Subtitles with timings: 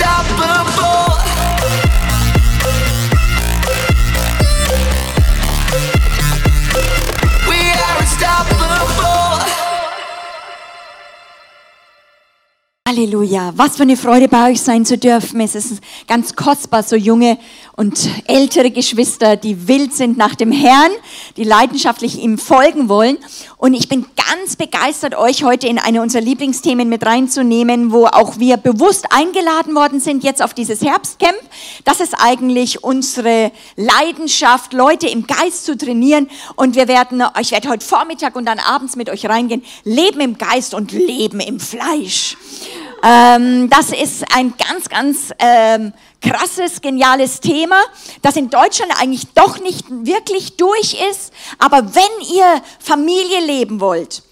[0.00, 0.39] stop
[13.00, 13.54] Halleluja.
[13.56, 15.40] Was für eine Freude bei euch sein zu dürfen.
[15.40, 17.38] Es ist ganz kostbar, so junge
[17.74, 20.92] und ältere Geschwister, die wild sind nach dem Herrn,
[21.38, 23.16] die leidenschaftlich ihm folgen wollen.
[23.56, 28.38] Und ich bin ganz begeistert, euch heute in eine unserer Lieblingsthemen mit reinzunehmen, wo auch
[28.38, 31.38] wir bewusst eingeladen worden sind, jetzt auf dieses Herbstcamp.
[31.84, 36.28] Das ist eigentlich unsere Leidenschaft, Leute im Geist zu trainieren.
[36.56, 40.36] Und wir werden, ich werde heute Vormittag und dann abends mit euch reingehen, Leben im
[40.36, 42.36] Geist und Leben im Fleisch.
[43.02, 47.80] Ähm, das ist ein ganz, ganz ähm, krasses, geniales Thema,
[48.22, 51.32] das in Deutschland eigentlich doch nicht wirklich durch ist.
[51.58, 54.22] Aber wenn ihr Familie leben wollt,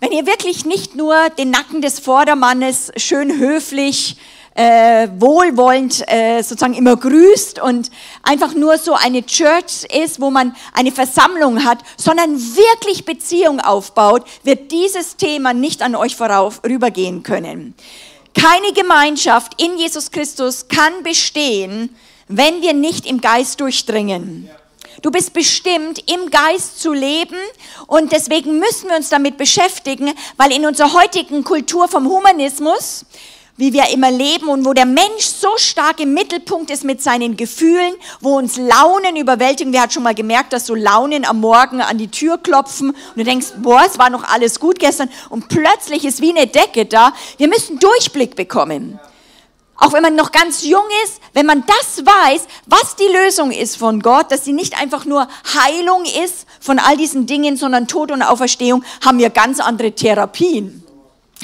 [0.00, 4.16] wenn ihr wirklich nicht nur den Nacken des Vordermannes schön höflich
[4.54, 7.90] äh, wohlwollend äh, sozusagen immer grüßt und
[8.22, 14.24] einfach nur so eine Church ist, wo man eine Versammlung hat, sondern wirklich Beziehung aufbaut,
[14.44, 17.74] wird dieses Thema nicht an euch vorübergehen können.
[18.34, 21.94] Keine Gemeinschaft in Jesus Christus kann bestehen,
[22.28, 24.50] wenn wir nicht im Geist durchdringen.
[25.02, 27.36] Du bist bestimmt, im Geist zu leben
[27.86, 33.04] und deswegen müssen wir uns damit beschäftigen, weil in unserer heutigen Kultur vom Humanismus
[33.56, 37.36] wie wir immer leben und wo der Mensch so stark im Mittelpunkt ist mit seinen
[37.36, 39.72] Gefühlen, wo uns Launen überwältigen.
[39.72, 43.16] Wer hat schon mal gemerkt, dass so Launen am Morgen an die Tür klopfen und
[43.16, 46.86] du denkst, boah, es war noch alles gut gestern und plötzlich ist wie eine Decke
[46.86, 47.12] da.
[47.36, 48.98] Wir müssen Durchblick bekommen.
[49.76, 53.76] Auch wenn man noch ganz jung ist, wenn man das weiß, was die Lösung ist
[53.76, 58.12] von Gott, dass sie nicht einfach nur Heilung ist von all diesen Dingen, sondern Tod
[58.12, 60.83] und Auferstehung, haben wir ganz andere Therapien.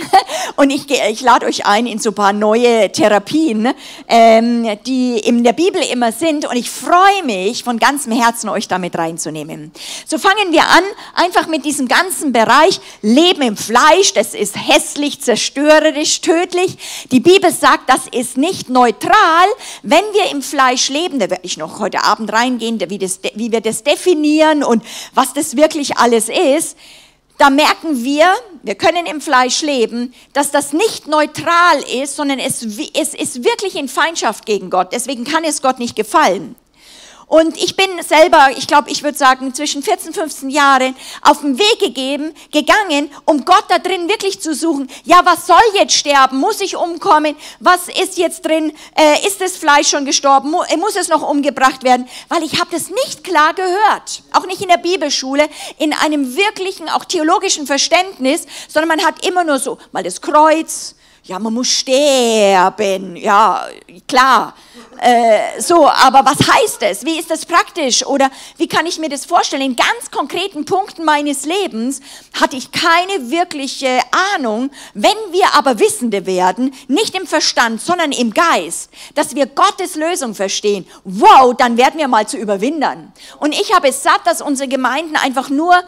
[0.56, 3.72] Und ich, ich lade euch ein in so ein paar neue Therapien,
[4.08, 6.46] ähm, die in der Bibel immer sind.
[6.46, 9.72] Und ich freue mich von ganzem Herzen, euch damit reinzunehmen.
[10.06, 10.84] So fangen wir an,
[11.14, 14.12] einfach mit diesem ganzen Bereich Leben im Fleisch.
[14.14, 16.76] Das ist hässlich, zerstörerisch, tödlich.
[17.10, 19.46] Die Bibel sagt, das ist nicht neutral.
[19.82, 23.52] Wenn wir im Fleisch leben, da werde ich noch heute Abend reingehen, wie, das, wie
[23.52, 24.82] wir das definieren und
[25.14, 26.76] was das wirklich alles ist
[27.40, 28.26] da merken wir,
[28.62, 33.76] wir können im Fleisch leben, dass das nicht neutral ist, sondern es, es ist wirklich
[33.76, 34.92] in Feindschaft gegen Gott.
[34.92, 36.56] Deswegen kann es Gott nicht gefallen.
[37.30, 41.60] Und ich bin selber, ich glaube, ich würde sagen, zwischen 14, 15 Jahren auf den
[41.60, 44.90] Weg gegeben, gegangen, um Gott da drin wirklich zu suchen.
[45.04, 46.38] Ja, was soll jetzt sterben?
[46.38, 47.36] Muss ich umkommen?
[47.60, 48.72] Was ist jetzt drin?
[48.98, 50.50] Äh, ist das Fleisch schon gestorben?
[50.50, 52.08] Mu muss es noch umgebracht werden?
[52.28, 54.24] Weil ich habe das nicht klar gehört.
[54.32, 55.48] Auch nicht in der Bibelschule,
[55.78, 60.96] in einem wirklichen, auch theologischen Verständnis, sondern man hat immer nur so, mal das Kreuz,
[61.22, 63.68] ja, man muss sterben, ja,
[64.08, 64.52] klar.
[65.02, 67.06] Äh, so, aber was heißt das?
[67.06, 68.04] Wie ist das praktisch?
[68.04, 69.62] Oder wie kann ich mir das vorstellen?
[69.62, 72.00] In ganz konkreten Punkten meines Lebens
[72.38, 73.98] hatte ich keine wirkliche
[74.34, 74.70] Ahnung.
[74.92, 80.34] Wenn wir aber Wissende werden, nicht im Verstand, sondern im Geist, dass wir Gottes Lösung
[80.34, 83.10] verstehen, wow, dann werden wir mal zu Überwindern.
[83.38, 85.82] Und ich habe es satt, dass unsere Gemeinden einfach nur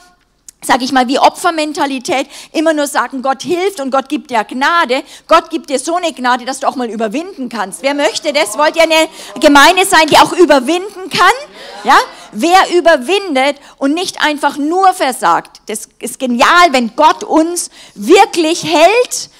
[0.65, 5.03] sag ich mal, wie Opfermentalität, immer nur sagen, Gott hilft und Gott gibt dir Gnade.
[5.29, 7.83] Gott gibt dir so eine Gnade, dass du auch mal überwinden kannst.
[7.83, 8.57] Wer möchte das?
[8.57, 9.09] Wollt ihr eine
[9.41, 11.33] Gemeinde sein, die auch überwinden kann?
[11.85, 11.99] Ja?
[12.33, 15.61] Wer überwindet und nicht einfach nur versagt?
[15.67, 19.31] Das ist genial, wenn Gott uns wirklich hält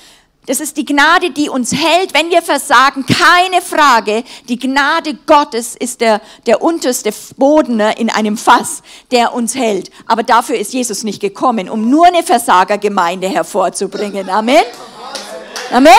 [0.47, 3.07] das ist die Gnade, die uns hält, wenn wir versagen.
[3.07, 4.25] Keine Frage.
[4.49, 8.83] Die Gnade Gottes ist der, der unterste Boden in einem Fass,
[9.13, 9.91] der uns hält.
[10.07, 14.29] Aber dafür ist Jesus nicht gekommen, um nur eine Versagergemeinde hervorzubringen.
[14.29, 14.65] Amen.
[15.71, 15.93] Amen.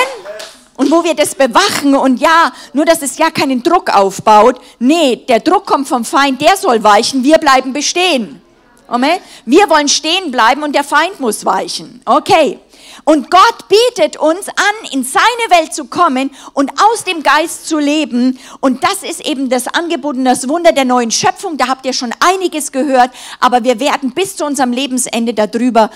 [0.75, 4.59] Und wo wir das bewachen und ja, nur dass es ja keinen Druck aufbaut.
[4.77, 8.41] Nee, der Druck kommt vom Feind, der soll weichen, wir bleiben bestehen.
[8.87, 9.19] Amen.
[9.45, 12.01] Wir wollen stehen bleiben und der Feind muss weichen.
[12.03, 12.59] Okay.
[13.05, 17.77] Und Gott bietet uns an, in seine Welt zu kommen und aus dem Geist zu
[17.77, 18.39] leben.
[18.61, 21.57] Und das ist eben das Angebot und das Wunder der neuen Schöpfung.
[21.57, 25.89] Da habt ihr schon einiges gehört, aber wir werden bis zu unserem Lebensende darüber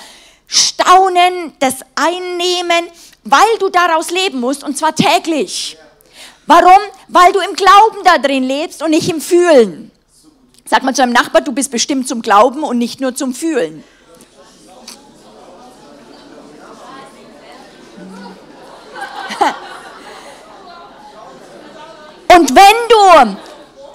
[0.47, 2.89] staunen, das einnehmen,
[3.23, 5.77] weil du daraus leben musst und zwar täglich.
[6.45, 6.81] Warum?
[7.09, 9.91] Weil du im Glauben da drin lebst und nicht im Fühlen.
[10.65, 13.83] Sag mal zu deinem Nachbar, du bist bestimmt zum Glauben und nicht nur zum Fühlen.
[22.37, 23.37] Und wenn du,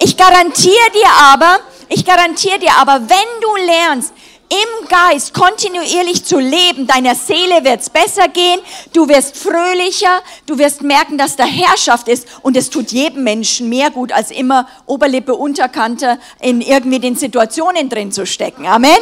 [0.00, 4.12] ich garantiere dir aber, ich garantiere dir aber, wenn du lernst,
[4.48, 8.58] im Geist kontinuierlich zu leben, deiner Seele wird es besser gehen,
[8.92, 13.68] du wirst fröhlicher, du wirst merken, dass da Herrschaft ist und es tut jedem Menschen
[13.68, 18.66] mehr gut, als immer Oberlippe, Unterkante in irgendwie den Situationen drin zu stecken.
[18.66, 18.98] Amen.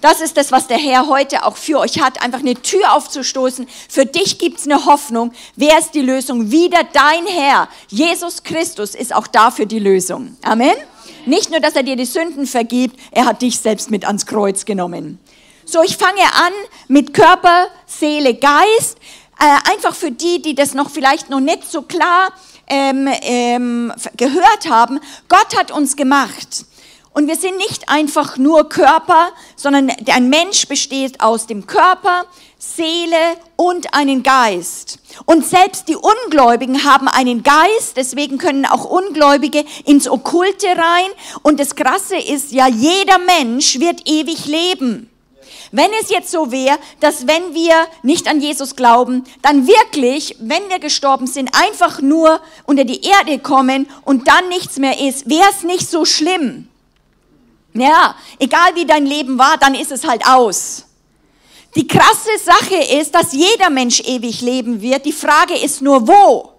[0.00, 3.66] Das ist das, was der Herr heute auch für euch hat, einfach eine Tür aufzustoßen.
[3.88, 5.32] Für dich gibt's eine Hoffnung.
[5.56, 6.52] Wer ist die Lösung?
[6.52, 7.68] Wieder dein Herr.
[7.88, 10.36] Jesus Christus ist auch dafür die Lösung.
[10.42, 10.74] Amen.
[11.26, 14.64] Nicht nur, dass er dir die Sünden vergibt, er hat dich selbst mit ans Kreuz
[14.64, 15.18] genommen.
[15.64, 16.52] So, ich fange an
[16.86, 18.98] mit Körper, Seele, Geist.
[19.40, 22.32] Äh, einfach für die, die das noch vielleicht noch nicht so klar
[22.66, 25.00] ähm, ähm, gehört haben.
[25.28, 26.64] Gott hat uns gemacht.
[27.18, 32.26] Und wir sind nicht einfach nur Körper, sondern ein Mensch besteht aus dem Körper,
[32.58, 33.16] Seele
[33.56, 35.00] und einen Geist.
[35.24, 41.10] Und selbst die Ungläubigen haben einen Geist, deswegen können auch Ungläubige ins Okkulte rein.
[41.42, 45.10] Und das Krasse ist ja, jeder Mensch wird ewig leben.
[45.72, 47.74] Wenn es jetzt so wäre, dass wenn wir
[48.04, 53.40] nicht an Jesus glauben, dann wirklich, wenn wir gestorben sind, einfach nur unter die Erde
[53.40, 56.68] kommen und dann nichts mehr ist, wäre es nicht so schlimm.
[57.80, 60.84] Ja, egal wie dein Leben war, dann ist es halt aus.
[61.74, 65.04] Die krasse Sache ist, dass jeder Mensch ewig leben wird.
[65.04, 66.58] Die Frage ist nur, wo?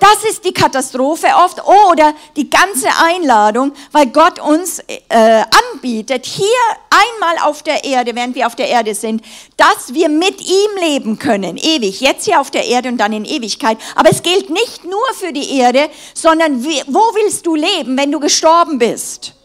[0.00, 5.42] Das ist die Katastrophe oft oder die ganze Einladung, weil Gott uns äh,
[5.72, 6.46] anbietet, hier
[6.90, 9.22] einmal auf der Erde, während wir auf der Erde sind,
[9.56, 12.00] dass wir mit ihm leben können, ewig.
[12.00, 13.78] Jetzt hier auf der Erde und dann in Ewigkeit.
[13.94, 18.12] Aber es gilt nicht nur für die Erde, sondern wie, wo willst du leben, wenn
[18.12, 19.35] du gestorben bist?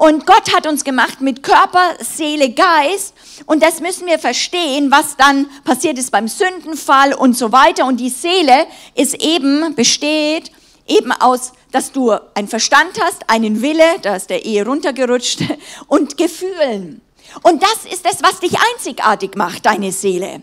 [0.00, 3.12] Und Gott hat uns gemacht mit Körper, Seele, Geist.
[3.44, 7.84] Und das müssen wir verstehen, was dann passiert ist beim Sündenfall und so weiter.
[7.84, 10.52] Und die Seele ist eben, besteht
[10.86, 15.40] eben aus, dass du einen Verstand hast, einen Wille, da ist der Ehe runtergerutscht,
[15.86, 17.02] und Gefühlen.
[17.42, 20.42] Und das ist das, was dich einzigartig macht, deine Seele.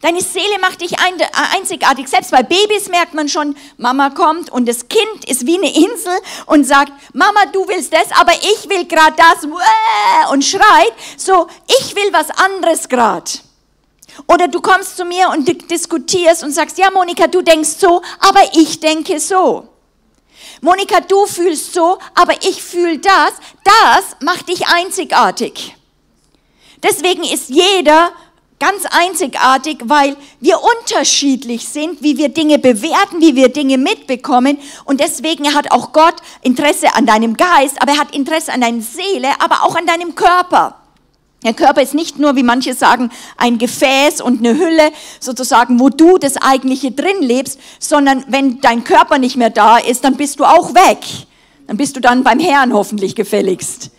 [0.00, 2.08] Deine Seele macht dich äh, einzigartig.
[2.08, 6.18] Selbst bei Babys merkt man schon, Mama kommt und das Kind ist wie eine Insel
[6.46, 10.92] und sagt, Mama, du willst das, aber ich will gerade das und schreit.
[11.18, 13.30] So, ich will was anderes gerade.
[14.26, 18.40] Oder du kommst zu mir und diskutierst und sagst, ja, Monika, du denkst so, aber
[18.54, 19.68] ich denke so.
[20.62, 23.32] Monika, du fühlst so, aber ich fühle das.
[23.64, 25.76] Das macht dich einzigartig.
[26.82, 28.12] Deswegen ist jeder
[28.60, 34.58] ganz einzigartig, weil wir unterschiedlich sind, wie wir Dinge bewerten, wie wir Dinge mitbekommen.
[34.84, 38.82] Und deswegen hat auch Gott Interesse an deinem Geist, aber er hat Interesse an deiner
[38.82, 40.76] Seele, aber auch an deinem Körper.
[41.42, 45.88] Der Körper ist nicht nur, wie manche sagen, ein Gefäß und eine Hülle, sozusagen, wo
[45.88, 50.38] du das eigentliche drin lebst, sondern wenn dein Körper nicht mehr da ist, dann bist
[50.38, 50.98] du auch weg.
[51.66, 53.90] Dann bist du dann beim Herrn hoffentlich gefälligst.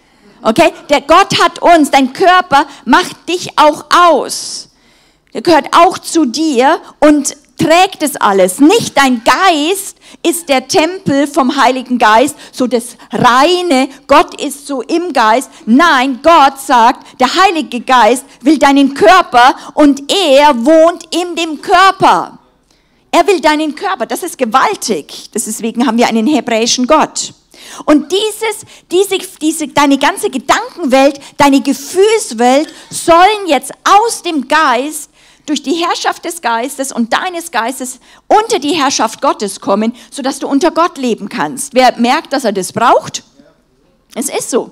[0.41, 0.73] Okay?
[0.89, 4.69] Der Gott hat uns, dein Körper macht dich auch aus.
[5.33, 8.59] Der gehört auch zu dir und trägt es alles.
[8.59, 14.81] Nicht dein Geist ist der Tempel vom Heiligen Geist, so das reine, Gott ist so
[14.81, 15.49] im Geist.
[15.65, 22.39] Nein, Gott sagt, der Heilige Geist will deinen Körper und er wohnt in dem Körper.
[23.11, 25.29] Er will deinen Körper, das ist gewaltig.
[25.33, 27.33] Deswegen haben wir einen hebräischen Gott.
[27.85, 35.09] Und dieses, diese, diese, deine ganze Gedankenwelt, deine Gefühlswelt sollen jetzt aus dem Geist
[35.45, 40.47] durch die Herrschaft des Geistes und deines Geistes unter die Herrschaft Gottes kommen, sodass du
[40.47, 41.73] unter Gott leben kannst.
[41.73, 43.23] Wer merkt, dass er das braucht?
[44.15, 44.71] Es ist so.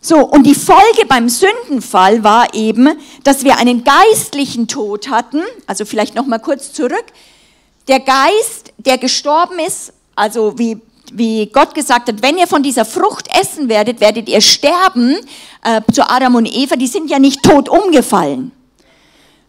[0.00, 5.42] So, und die Folge beim Sündenfall war eben, dass wir einen geistlichen Tod hatten.
[5.66, 7.06] Also vielleicht noch mal kurz zurück.
[7.88, 10.80] Der Geist, der gestorben ist, also wie
[11.12, 15.16] wie Gott gesagt hat, wenn ihr von dieser Frucht essen werdet, werdet ihr sterben.
[15.62, 18.52] Äh, zu Adam und Eva, die sind ja nicht tot umgefallen.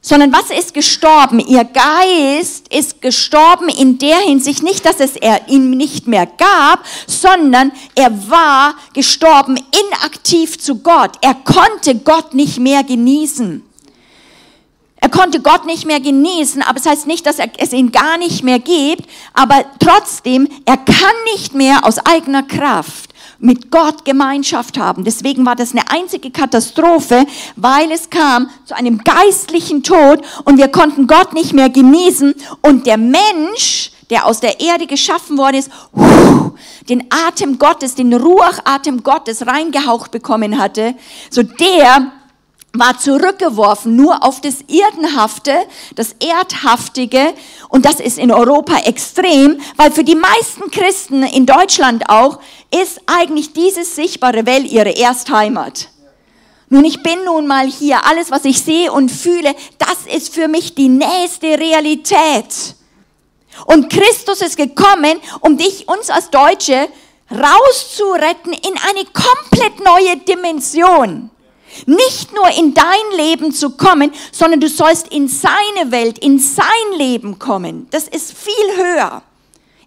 [0.02, 1.40] Sondern was ist gestorben?
[1.40, 6.86] Ihr Geist ist gestorben in der Hinsicht nicht, dass es er ihn nicht mehr gab,
[7.08, 11.12] sondern er war gestorben inaktiv zu Gott.
[11.22, 13.67] Er konnte Gott nicht mehr genießen.
[15.00, 17.92] Er konnte Gott nicht mehr genießen, aber es das heißt nicht, dass er, es ihn
[17.92, 20.96] gar nicht mehr gibt, aber trotzdem, er kann
[21.34, 25.04] nicht mehr aus eigener Kraft mit Gott Gemeinschaft haben.
[25.04, 27.26] Deswegen war das eine einzige Katastrophe,
[27.56, 32.88] weil es kam zu einem geistlichen Tod und wir konnten Gott nicht mehr genießen und
[32.88, 35.70] der Mensch, der aus der Erde geschaffen worden ist,
[36.90, 40.96] den Atem Gottes, den Ruachatem Gottes reingehaucht bekommen hatte,
[41.30, 42.12] so der
[42.74, 45.54] war zurückgeworfen nur auf das Erdenhafte,
[45.96, 47.34] das Erdhaftige.
[47.70, 52.40] Und das ist in Europa extrem, weil für die meisten Christen in Deutschland auch
[52.72, 55.90] ist eigentlich diese sichtbare Welt ihre Erstheimat.
[56.70, 58.06] Nun, ich bin nun mal hier.
[58.06, 62.76] Alles, was ich sehe und fühle, das ist für mich die nächste Realität.
[63.66, 66.90] Und Christus ist gekommen, um dich, uns als Deutsche,
[67.32, 71.30] rauszuretten in eine komplett neue Dimension.
[71.86, 76.66] Nicht nur in dein Leben zu kommen, sondern du sollst in seine Welt, in sein
[76.98, 77.88] Leben kommen.
[77.92, 79.22] Das ist viel höher.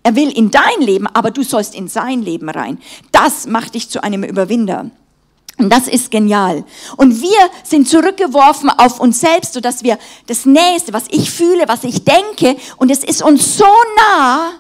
[0.02, 2.78] Er will in dein Leben, aber du sollst in sein Leben rein.
[3.12, 4.90] Das macht dich zu einem Überwinder.
[5.58, 6.64] Und das ist genial.
[6.96, 11.84] Und wir sind zurückgeworfen auf uns selbst, sodass wir das Nächste, was ich fühle, was
[11.84, 13.66] ich denke, und es ist uns so
[13.96, 14.52] nah,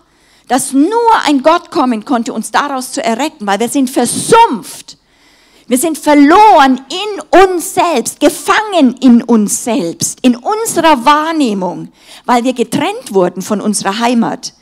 [0.48, 0.90] dass nur
[1.24, 4.98] ein Gott kommen konnte, uns daraus zu erretten, weil wir sind versumpft.
[5.70, 11.92] Wir sind verloren in uns selbst, gefangen in uns selbst, in unserer Wahrnehmung,
[12.24, 14.52] weil wir getrennt wurden von unserer Heimat.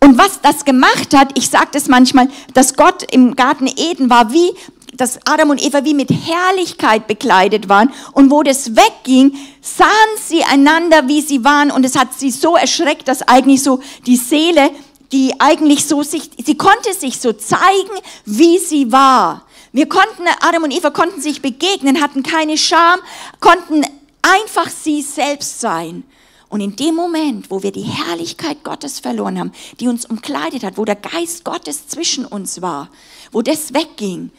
[0.00, 4.32] Und was das gemacht hat, ich sage das manchmal, dass Gott im Garten Eden war
[4.32, 4.50] wie
[4.94, 7.92] dass Adam und Eva wie mit Herrlichkeit bekleidet waren.
[8.14, 11.70] Und wo das wegging, sahen sie einander, wie sie waren.
[11.70, 14.72] Und es hat sie so erschreckt, dass eigentlich so die Seele,
[15.12, 17.92] die eigentlich so sich, sie konnte sich so zeigen,
[18.24, 19.44] wie sie war.
[19.72, 23.00] Wir konnten, Adam und Eva konnten sich begegnen, hatten keine Scham,
[23.40, 23.84] konnten
[24.22, 26.04] einfach sie selbst sein.
[26.48, 30.78] Und in dem Moment, wo wir die Herrlichkeit Gottes verloren haben, die uns umkleidet hat,
[30.78, 32.88] wo der Geist Gottes zwischen uns war,
[33.32, 34.30] wo das wegging,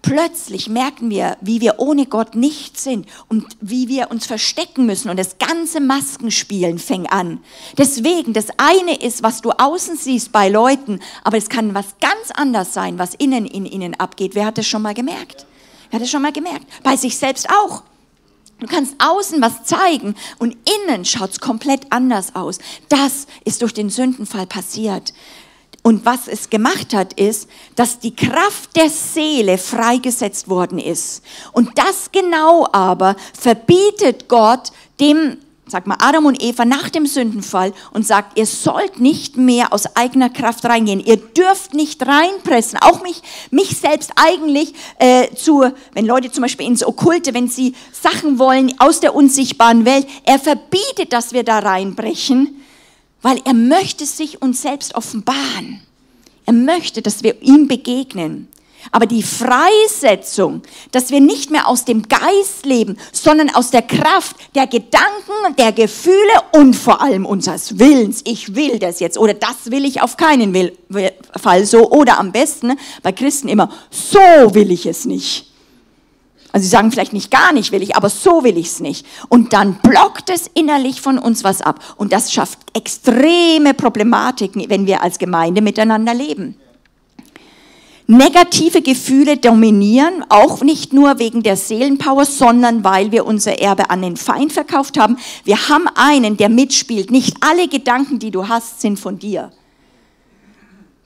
[0.00, 5.10] Plötzlich merken wir, wie wir ohne Gott nicht sind und wie wir uns verstecken müssen
[5.10, 7.40] und das ganze Maskenspielen fängt an.
[7.76, 12.30] Deswegen, das eine ist, was du außen siehst bei Leuten, aber es kann was ganz
[12.32, 14.36] anderes sein, was innen in ihnen abgeht.
[14.36, 15.46] Wer hat das schon mal gemerkt?
[15.90, 16.66] Wer hat das schon mal gemerkt?
[16.84, 17.82] Bei sich selbst auch.
[18.60, 22.58] Du kannst außen was zeigen und innen schaut es komplett anders aus.
[22.88, 25.12] Das ist durch den Sündenfall passiert.
[25.88, 31.22] Und was es gemacht hat, ist, dass die Kraft der Seele freigesetzt worden ist.
[31.52, 37.72] Und das genau aber verbietet Gott dem, sag mal, Adam und Eva nach dem Sündenfall
[37.90, 41.00] und sagt, ihr sollt nicht mehr aus eigener Kraft reingehen.
[41.00, 42.78] Ihr dürft nicht reinpressen.
[42.82, 47.74] Auch mich, mich selbst eigentlich äh, zu, wenn Leute zum Beispiel ins Okkulte, wenn sie
[47.98, 52.62] Sachen wollen aus der unsichtbaren Welt, er verbietet, dass wir da reinbrechen
[53.22, 55.80] weil er möchte sich uns selbst offenbaren.
[56.46, 58.48] Er möchte, dass wir ihm begegnen.
[58.92, 64.36] Aber die Freisetzung, dass wir nicht mehr aus dem Geist leben, sondern aus der Kraft
[64.54, 66.16] der Gedanken, der Gefühle
[66.52, 68.22] und vor allem unseres Willens.
[68.24, 70.70] Ich will das jetzt oder das will ich auf keinen
[71.36, 75.47] Fall so oder am besten bei Christen immer, so will ich es nicht.
[76.58, 79.06] Also sie sagen vielleicht nicht gar nicht will ich, aber so will ich es nicht.
[79.28, 81.78] Und dann blockt es innerlich von uns was ab.
[81.96, 86.56] Und das schafft extreme Problematiken, wenn wir als Gemeinde miteinander leben.
[88.08, 94.02] Negative Gefühle dominieren, auch nicht nur wegen der Seelenpower, sondern weil wir unser Erbe an
[94.02, 95.16] den Feind verkauft haben.
[95.44, 97.12] Wir haben einen, der mitspielt.
[97.12, 99.52] Nicht alle Gedanken, die du hast, sind von dir.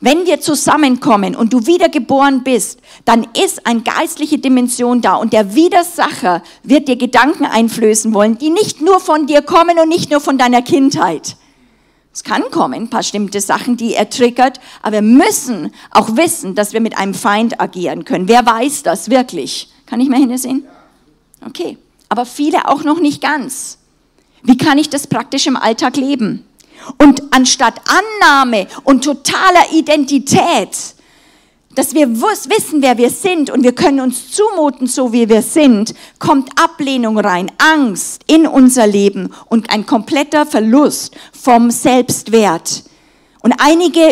[0.05, 5.55] Wenn wir zusammenkommen und du wiedergeboren bist, dann ist eine geistliche Dimension da und der
[5.55, 10.19] Widersacher wird dir Gedanken einflößen wollen, die nicht nur von dir kommen und nicht nur
[10.19, 11.37] von deiner Kindheit.
[12.13, 16.57] Es kann kommen, ein paar bestimmte Sachen, die er triggert, aber wir müssen auch wissen,
[16.57, 18.27] dass wir mit einem Feind agieren können.
[18.27, 19.69] Wer weiß das wirklich?
[19.87, 20.65] Kann ich mal hinsehen?
[21.47, 21.79] Okay,
[22.09, 23.79] aber viele auch noch nicht ganz.
[24.43, 26.45] Wie kann ich das praktisch im Alltag leben?
[26.99, 30.95] Und anstatt Annahme und totaler Identität,
[31.75, 35.95] dass wir wissen, wer wir sind und wir können uns zumuten, so wie wir sind,
[36.19, 42.85] kommt Ablehnung rein, Angst in unser Leben und ein kompletter Verlust vom Selbstwert.
[43.41, 44.09] Und einige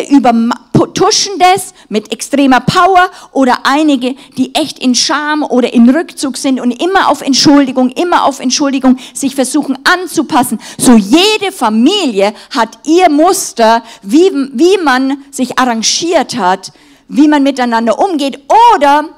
[0.81, 6.59] übertuschen das mit extremer Power oder einige, die echt in Scham oder in Rückzug sind
[6.59, 10.59] und immer auf Entschuldigung, immer auf Entschuldigung sich versuchen anzupassen.
[10.77, 16.71] So jede Familie hat ihr Muster, wie, wie man sich arrangiert hat,
[17.07, 18.39] wie man miteinander umgeht
[18.73, 19.09] oder,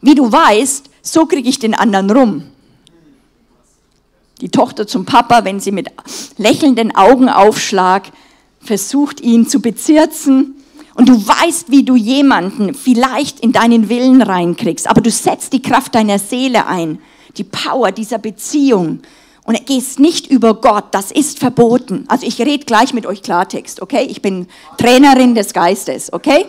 [0.00, 2.42] wie du weißt, so kriege ich den anderen rum.
[4.40, 5.88] Die Tochter zum Papa, wenn sie mit
[6.36, 8.12] lächelnden Augen aufschlagt,
[8.60, 10.56] versucht ihn zu bezirzen
[10.96, 15.60] und du weißt, wie du jemanden vielleicht in deinen Willen reinkriegst, aber du setzt die
[15.60, 17.00] Kraft deiner Seele ein,
[17.36, 19.00] die Power dieser Beziehung
[19.44, 22.06] und gehst nicht über Gott, das ist verboten.
[22.08, 24.06] Also ich rede gleich mit euch Klartext, okay?
[24.08, 24.48] Ich bin
[24.78, 26.46] Trainerin des Geistes, okay?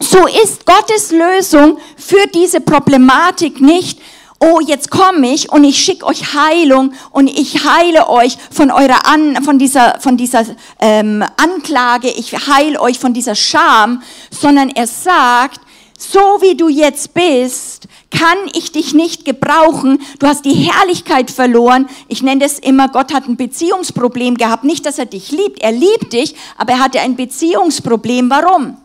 [0.00, 4.00] So ist Gottes Lösung für diese Problematik nicht,
[4.44, 9.06] oh, jetzt komme ich und ich schicke euch Heilung und ich heile euch von eurer
[9.06, 10.44] An, von dieser, von dieser
[10.80, 15.60] ähm, Anklage, ich heile euch von dieser Scham, sondern er sagt,
[15.96, 20.00] so wie du jetzt bist, kann ich dich nicht gebrauchen.
[20.18, 21.88] Du hast die Herrlichkeit verloren.
[22.08, 24.64] Ich nenne das immer, Gott hat ein Beziehungsproblem gehabt.
[24.64, 25.62] Nicht, dass er dich liebt.
[25.62, 28.30] Er liebt dich, aber er hatte ein Beziehungsproblem.
[28.30, 28.76] Warum?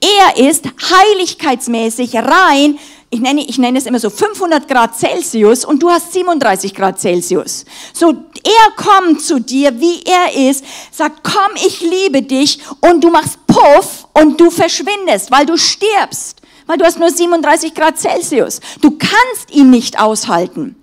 [0.00, 2.78] Er ist heiligkeitsmäßig rein.
[3.08, 7.00] Ich nenne, ich nenne es immer so 500 Grad Celsius und du hast 37 Grad
[7.00, 7.64] Celsius.
[7.92, 13.10] So, er kommt zu dir, wie er ist, sagt, komm, ich liebe dich und du
[13.10, 18.60] machst Puff und du verschwindest, weil du stirbst weil du hast nur 37 Grad Celsius.
[18.80, 20.76] Du kannst ihn nicht aushalten.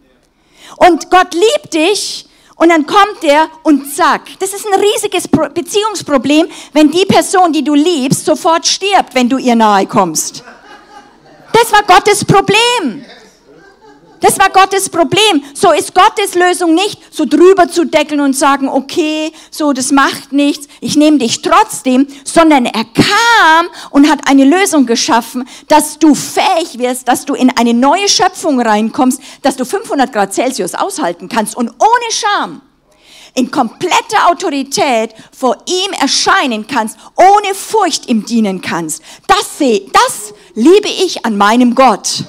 [0.78, 2.26] Und Gott liebt dich
[2.56, 4.22] und dann kommt er und zack.
[4.40, 9.38] Das ist ein riesiges Beziehungsproblem, wenn die Person, die du liebst, sofort stirbt, wenn du
[9.38, 10.44] ihr nahe kommst.
[11.54, 13.06] Das war Gottes Problem.
[14.24, 15.44] Das war Gottes Problem.
[15.54, 20.32] So ist Gottes Lösung nicht, so drüber zu deckeln und sagen, okay, so, das macht
[20.32, 26.16] nichts, ich nehme dich trotzdem, sondern er kam und hat eine Lösung geschaffen, dass du
[26.16, 31.28] fähig wirst, dass du in eine neue Schöpfung reinkommst, dass du 500 Grad Celsius aushalten
[31.28, 32.62] kannst und ohne Scham
[33.36, 39.02] in kompletter Autorität vor ihm erscheinen kannst, ohne Furcht ihm dienen kannst.
[39.28, 42.24] Das sehe, das liebe ich an meinem Gott.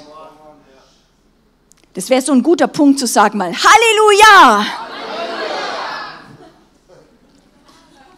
[1.95, 4.67] Das wäre so ein guter Punkt zu sagen mal, Halleluja!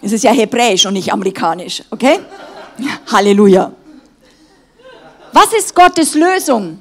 [0.02, 2.20] Es ist ja hebräisch und nicht amerikanisch, okay?
[3.10, 3.72] Halleluja.
[5.32, 6.80] Was ist Gottes Lösung?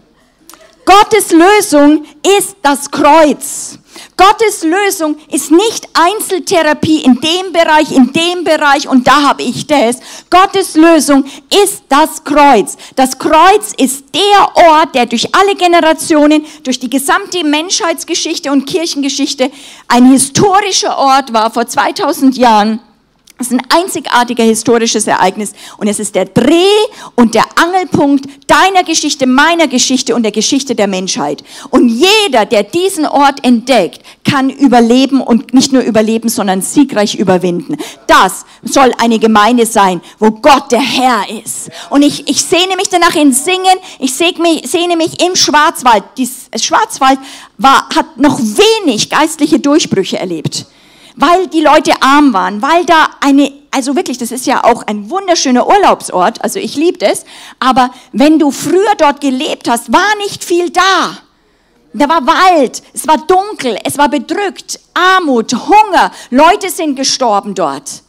[0.86, 2.06] Gottes Lösung
[2.38, 3.80] ist das Kreuz.
[4.18, 9.66] Gottes Lösung ist nicht Einzeltherapie in dem Bereich, in dem Bereich und da habe ich
[9.66, 10.00] das.
[10.30, 11.26] Gottes Lösung
[11.64, 12.78] ist das Kreuz.
[12.96, 19.52] Das Kreuz ist der Ort, der durch alle Generationen, durch die gesamte Menschheitsgeschichte und Kirchengeschichte
[19.88, 22.80] ein historischer Ort war vor 2000 Jahren
[23.38, 28.84] es ist ein einzigartiger historisches Ereignis und es ist der Dreh- und der Angelpunkt deiner
[28.86, 31.44] Geschichte, meiner Geschichte und der Geschichte der Menschheit.
[31.70, 37.76] Und jeder, der diesen Ort entdeckt, kann überleben und nicht nur überleben, sondern siegreich überwinden.
[38.08, 41.70] Das soll eine Gemeinde sein, wo Gott der Herr ist.
[41.90, 46.06] Und ich, ich sehne mich danach in Singen, ich sehne mich, sehne mich im Schwarzwald.
[46.18, 47.20] Dies Schwarzwald
[47.58, 50.66] war, hat noch wenig geistliche Durchbrüche erlebt
[51.16, 55.10] weil die Leute arm waren, weil da eine, also wirklich, das ist ja auch ein
[55.10, 57.26] wunderschöner Urlaubsort, also ich liebe das,
[57.60, 61.18] aber wenn du früher dort gelebt hast, war nicht viel da.
[61.94, 68.04] Da war Wald, es war dunkel, es war bedrückt, Armut, Hunger, Leute sind gestorben dort.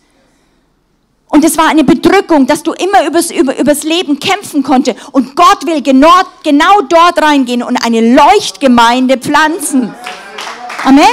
[1.28, 4.96] Und es war eine Bedrückung, dass du immer übers, über, übers Leben kämpfen konnte.
[5.12, 9.94] Und Gott will genau, genau dort reingehen und eine Leuchtgemeinde pflanzen.
[10.84, 11.04] Amen.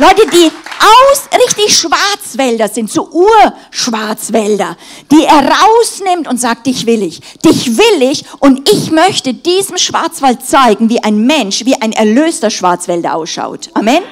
[0.00, 4.78] Leute, die aus richtig Schwarzwälder sind, so Urschwarzwälder,
[5.12, 9.76] die er rausnimmt und sagt, dich will ich, dich will ich und ich möchte diesem
[9.76, 13.68] Schwarzwald zeigen, wie ein Mensch, wie ein erlöster Schwarzwälder ausschaut.
[13.74, 14.02] Amen.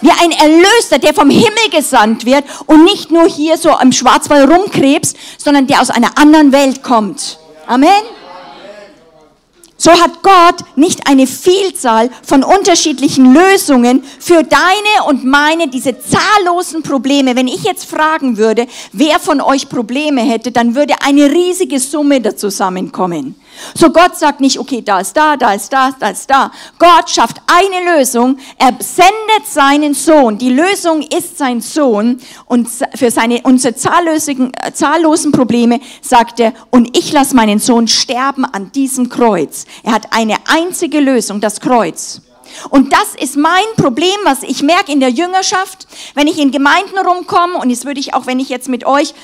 [0.00, 4.50] Wie ein Erlöster, der vom Himmel gesandt wird und nicht nur hier so im Schwarzwald
[4.50, 7.38] rumkrebst, sondern der aus einer anderen Welt kommt.
[7.68, 8.02] Amen.
[9.84, 16.84] So hat Gott nicht eine Vielzahl von unterschiedlichen Lösungen für deine und meine, diese zahllosen
[16.84, 17.34] Probleme.
[17.34, 22.20] Wenn ich jetzt fragen würde, wer von euch Probleme hätte, dann würde eine riesige Summe
[22.20, 23.34] da zusammenkommen.
[23.74, 26.50] So Gott sagt nicht, okay, da ist da, da ist da, da ist da.
[26.78, 28.38] Gott schafft eine Lösung.
[28.58, 30.38] Er sendet seinen Sohn.
[30.38, 32.20] Die Lösung ist sein Sohn.
[32.46, 37.88] Und für seine, unsere zahllosen, äh, zahllosen Probleme sagt er, und ich lasse meinen Sohn
[37.88, 39.66] sterben an diesem Kreuz.
[39.82, 42.22] Er hat eine einzige Lösung, das Kreuz.
[42.70, 46.98] Und das ist mein Problem, was ich merke in der Jüngerschaft, wenn ich in Gemeinden
[46.98, 49.14] rumkomme, und das würde ich auch, wenn ich jetzt mit euch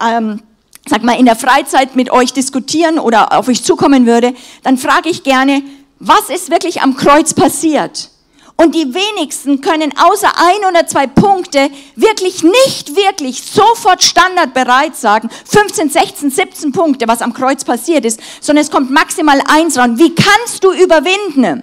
[0.00, 0.42] ähm,
[0.88, 5.08] sag mal, in der Freizeit mit euch diskutieren oder auf euch zukommen würde, dann frage
[5.08, 5.62] ich gerne,
[5.98, 8.10] was ist wirklich am Kreuz passiert?
[8.56, 15.30] Und die wenigsten können außer ein oder zwei Punkte wirklich nicht wirklich sofort standardbereit sagen,
[15.46, 19.98] 15, 16, 17 Punkte, was am Kreuz passiert ist, sondern es kommt maximal eins ran.
[19.98, 21.62] Wie kannst du überwinden?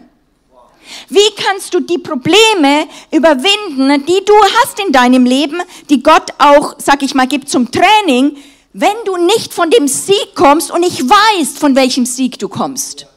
[1.10, 6.76] Wie kannst du die Probleme überwinden, die du hast in deinem Leben, die Gott auch,
[6.80, 8.38] sag ich mal, gibt zum Training,
[8.74, 13.08] wenn du nicht von dem Sieg kommst und nicht weißt, von welchem Sieg du kommst,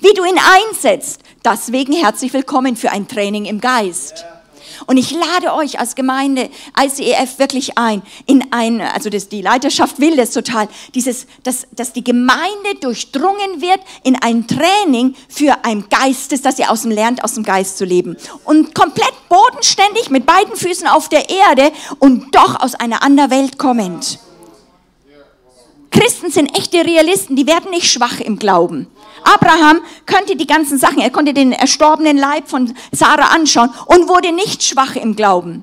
[0.00, 4.24] wie du ihn einsetzt, deswegen herzlich willkommen für ein Training im Geist.
[4.86, 10.00] Und ich lade euch als Gemeinde ICEF wirklich ein, in ein, also das, die Leiterschaft
[10.00, 15.84] will das total, dieses, dass, dass die Gemeinde durchdrungen wird in ein Training für ein
[15.88, 18.16] Geistes, dass ihr aus dem lernt, aus dem Geist zu leben.
[18.44, 23.58] Und komplett bodenständig mit beiden Füßen auf der Erde und doch aus einer anderen Welt
[23.58, 24.18] kommend.
[25.94, 28.88] Christen sind echte Realisten, die werden nicht schwach im Glauben.
[29.22, 34.32] Abraham könnte die ganzen Sachen, er konnte den erstorbenen Leib von Sarah anschauen und wurde
[34.32, 35.62] nicht schwach im Glauben.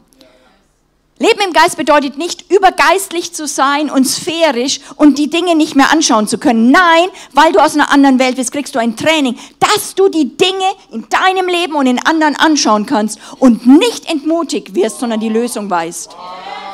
[1.20, 5.92] Leben im Geist bedeutet nicht übergeistlich zu sein und sphärisch und die Dinge nicht mehr
[5.92, 6.72] anschauen zu können.
[6.72, 10.36] Nein, weil du aus einer anderen Welt bist, kriegst du ein Training, dass du die
[10.36, 15.30] Dinge in deinem Leben und in anderen anschauen kannst und nicht entmutigt wirst, sondern die
[15.30, 16.10] Lösung weißt.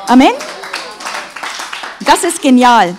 [0.06, 0.32] Amen.
[2.00, 2.96] Das ist genial.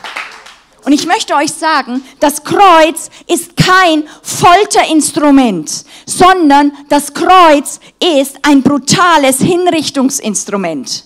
[0.86, 7.80] Und ich möchte euch sagen, das Kreuz ist kein Folterinstrument, sondern das Kreuz
[8.18, 11.06] ist ein brutales Hinrichtungsinstrument.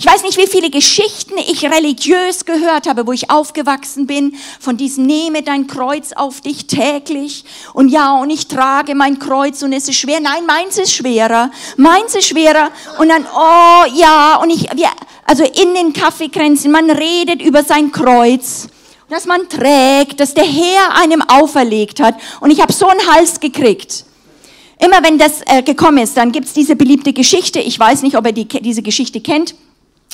[0.00, 4.78] Ich weiß nicht, wie viele Geschichten ich religiös gehört habe, wo ich aufgewachsen bin, von
[4.78, 9.74] diesem nehme dein Kreuz auf dich täglich und ja, und ich trage mein Kreuz und
[9.74, 10.20] es ist schwer.
[10.20, 14.88] Nein, meins ist schwerer, meins ist schwerer und dann, oh ja, und ich, wir,
[15.26, 18.68] also in den Kaffeekränzen, man redet über sein Kreuz
[19.10, 22.14] das man trägt, das der Herr einem auferlegt hat.
[22.40, 24.04] Und ich habe so einen Hals gekriegt.
[24.78, 27.58] Immer wenn das äh, gekommen ist, dann gibt's diese beliebte Geschichte.
[27.58, 29.54] Ich weiß nicht, ob ihr die, diese Geschichte kennt.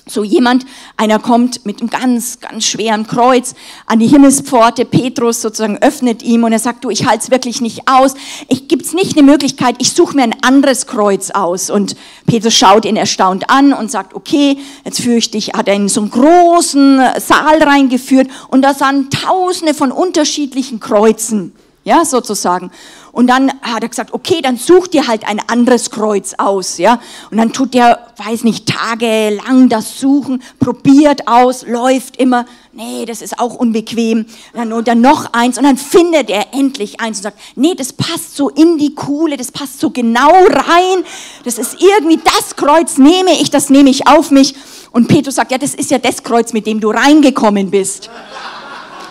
[0.09, 0.65] So jemand,
[0.97, 6.45] einer kommt mit einem ganz, ganz schweren Kreuz an die Himmelspforte, Petrus sozusagen öffnet ihm
[6.45, 8.15] und er sagt, du, ich halte es wirklich nicht aus,
[8.47, 11.71] ich gibt's nicht eine Möglichkeit, ich suche mir ein anderes Kreuz aus.
[11.71, 15.75] Und Petrus schaut ihn erstaunt an und sagt, okay, jetzt führe ich dich, hat er
[15.75, 18.29] in so einen großen Saal reingeführt.
[18.47, 21.53] Und da sahen tausende von unterschiedlichen Kreuzen,
[21.87, 22.73] ja, sozusagen.
[23.13, 27.01] Und dann hat er gesagt, okay, dann such dir halt ein anderes Kreuz aus, ja.
[27.31, 33.23] Und dann tut der, weiß nicht, tagelang das Suchen, probiert aus, läuft immer, nee, das
[33.23, 34.27] ist auch unbequem.
[34.53, 37.93] Dann, und dann noch eins und dann findet er endlich eins und sagt, nee, das
[37.93, 41.05] passt so in die Kuhle, das passt so genau rein.
[41.45, 44.57] Das ist irgendwie das Kreuz nehme ich, das nehme ich auf mich.
[44.91, 48.11] Und Petrus sagt, ja, das ist ja das Kreuz, mit dem du reingekommen bist.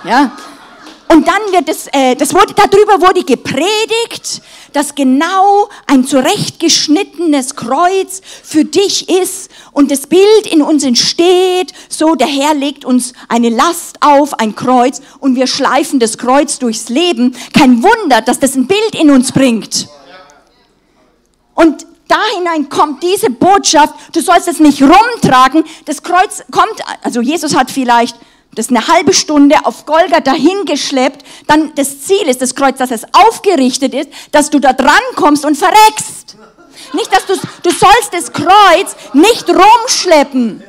[0.04, 0.34] Ja.
[1.08, 4.42] Und dann wird es, äh, das wurde, darüber wurde gepredigt,
[4.74, 12.16] dass genau ein zurechtgeschnittenes Kreuz für dich ist und das Bild in uns entsteht, so
[12.16, 16.90] der Herr legt uns eine Last auf, ein Kreuz und wir schleifen das Kreuz durchs
[16.90, 17.36] Leben.
[17.54, 19.88] Kein Wunder, dass das ein Bild in uns bringt.
[21.54, 27.22] Und da hinein kommt diese Botschaft, du sollst es nicht rumtragen, das Kreuz kommt, also
[27.22, 28.18] Jesus hat vielleicht
[28.56, 33.04] das eine halbe Stunde auf Golgatha hingeschleppt, dann das Ziel ist das Kreuz, dass es
[33.14, 36.38] aufgerichtet ist, dass du da dran kommst und verreckst.
[36.94, 40.64] Nicht, dass du, du sollst das Kreuz nicht rumschleppen.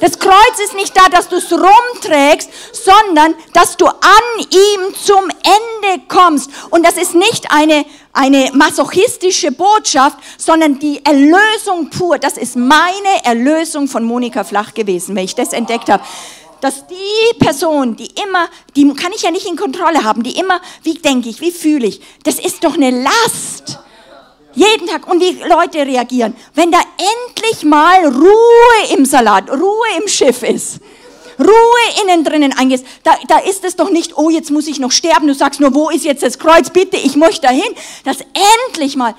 [0.00, 3.96] Das Kreuz ist nicht da, dass du es rumträgst, sondern dass du an
[4.38, 6.50] ihm zum Ende kommst.
[6.70, 12.18] Und das ist nicht eine, eine masochistische Botschaft, sondern die Erlösung pur.
[12.18, 16.02] Das ist meine Erlösung von Monika Flach gewesen, wenn ich das entdeckt habe
[16.60, 20.60] dass die Person, die immer, die kann ich ja nicht in Kontrolle haben, die immer,
[20.82, 23.78] wie denke ich, wie fühle ich, das ist doch eine Last.
[24.54, 25.08] Jeden Tag.
[25.08, 26.34] Und wie Leute reagieren.
[26.54, 30.80] Wenn da endlich mal Ruhe im Salat, Ruhe im Schiff ist.
[31.38, 34.92] Ruhe innen drinnen eingehst, da, da ist es doch nicht, oh, jetzt muss ich noch
[34.92, 35.26] sterben.
[35.26, 36.70] Du sagst nur, wo ist jetzt das Kreuz?
[36.70, 37.74] Bitte, ich möchte dahin.
[38.04, 38.18] Dass
[38.66, 39.14] endlich mal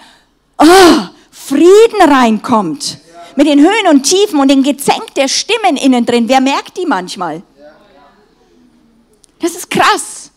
[0.59, 0.65] oh,
[1.31, 2.99] Frieden reinkommt.
[3.41, 6.29] Mit den Höhen und Tiefen und den Gezänk der Stimmen innen drin.
[6.29, 7.41] Wer merkt die manchmal?
[9.39, 10.29] Das ist krass.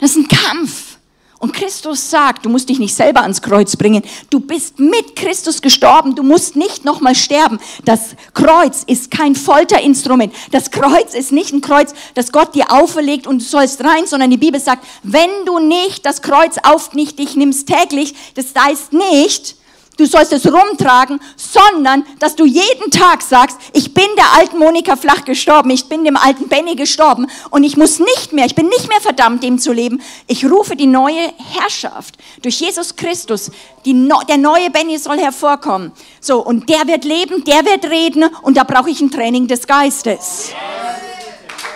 [0.00, 0.96] Das ist ein Kampf.
[1.38, 4.02] Und Christus sagt, du musst dich nicht selber ans Kreuz bringen.
[4.30, 6.16] Du bist mit Christus gestorben.
[6.16, 7.60] Du musst nicht nochmal sterben.
[7.84, 10.34] Das Kreuz ist kein Folterinstrument.
[10.50, 14.32] Das Kreuz ist nicht ein Kreuz, das Gott dir auferlegt und du sollst rein, sondern
[14.32, 18.92] die Bibel sagt, wenn du nicht das Kreuz auf nicht dich nimmst täglich, das heißt
[18.92, 19.54] nicht,
[19.98, 24.96] du sollst es rumtragen, sondern dass du jeden Tag sagst, ich bin der alten Monika
[24.96, 28.68] Flach gestorben, ich bin dem alten Benny gestorben und ich muss nicht mehr, ich bin
[28.68, 30.00] nicht mehr verdammt, dem zu leben.
[30.26, 33.50] Ich rufe die neue Herrschaft durch Jesus Christus.
[33.84, 35.92] Die, der neue Benny soll hervorkommen.
[36.20, 39.66] So, und der wird leben, der wird reden und da brauche ich ein Training des
[39.66, 40.52] Geistes.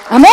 [0.08, 0.28] Amen.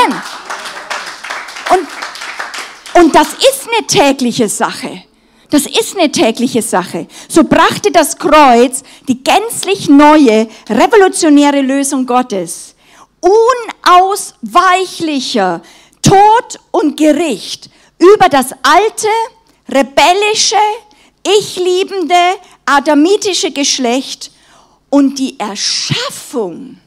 [1.72, 5.09] Und, und das ist eine tägliche Sache.
[5.50, 7.08] Das ist eine tägliche Sache.
[7.28, 12.76] So brachte das Kreuz die gänzlich neue, revolutionäre Lösung Gottes.
[13.20, 15.64] Unausweichlicher
[16.02, 19.08] Tod und Gericht über das alte,
[19.68, 20.56] rebellische,
[21.24, 22.16] ich-liebende,
[22.66, 24.32] adamitische Geschlecht
[24.90, 26.80] und die Erschaffung,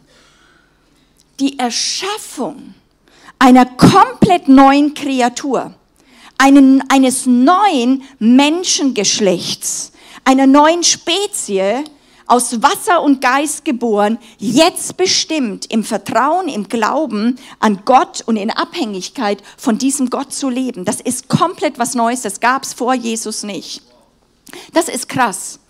[1.38, 2.74] die Erschaffung
[3.38, 5.74] einer komplett neuen Kreatur
[6.42, 9.92] einen, eines neuen Menschengeschlechts,
[10.24, 11.84] einer neuen Spezie,
[12.26, 18.50] aus Wasser und Geist geboren, jetzt bestimmt im Vertrauen, im Glauben an Gott und in
[18.50, 20.84] Abhängigkeit von diesem Gott zu leben.
[20.84, 23.82] Das ist komplett was Neues, das gab es vor Jesus nicht.
[24.72, 25.60] Das ist krass.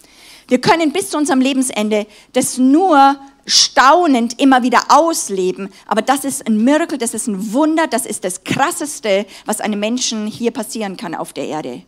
[0.48, 5.70] Wir können bis zu unserem Lebensende das nur staunend immer wieder ausleben.
[5.86, 9.80] Aber das ist ein Miracle, das ist ein Wunder, das ist das Krasseste, was einem
[9.80, 11.82] Menschen hier passieren kann auf der Erde.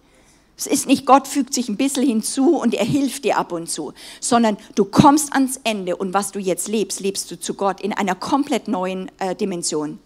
[0.56, 3.68] Es ist nicht, Gott fügt sich ein bisschen hinzu und er hilft dir ab und
[3.68, 7.80] zu, sondern du kommst ans Ende und was du jetzt lebst, lebst du zu Gott
[7.80, 9.98] in einer komplett neuen äh, Dimension.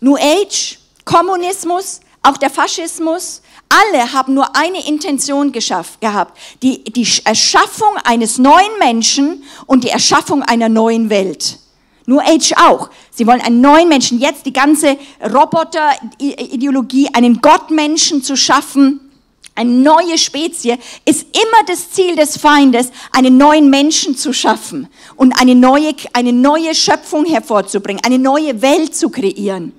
[0.00, 7.06] New Age, Kommunismus, auch der Faschismus, alle haben nur eine Intention geschafft, gehabt, die, die
[7.24, 11.58] Erschaffung eines neuen Menschen und die Erschaffung einer neuen Welt.
[12.06, 12.90] New Age auch.
[13.10, 19.12] Sie wollen einen neuen Menschen, jetzt die ganze Roboter-Ideologie, einen Gottmenschen zu schaffen,
[19.54, 25.32] eine neue Spezie, ist immer das Ziel des Feindes, einen neuen Menschen zu schaffen und
[25.32, 29.72] eine neue, eine neue Schöpfung hervorzubringen, eine neue Welt zu kreieren.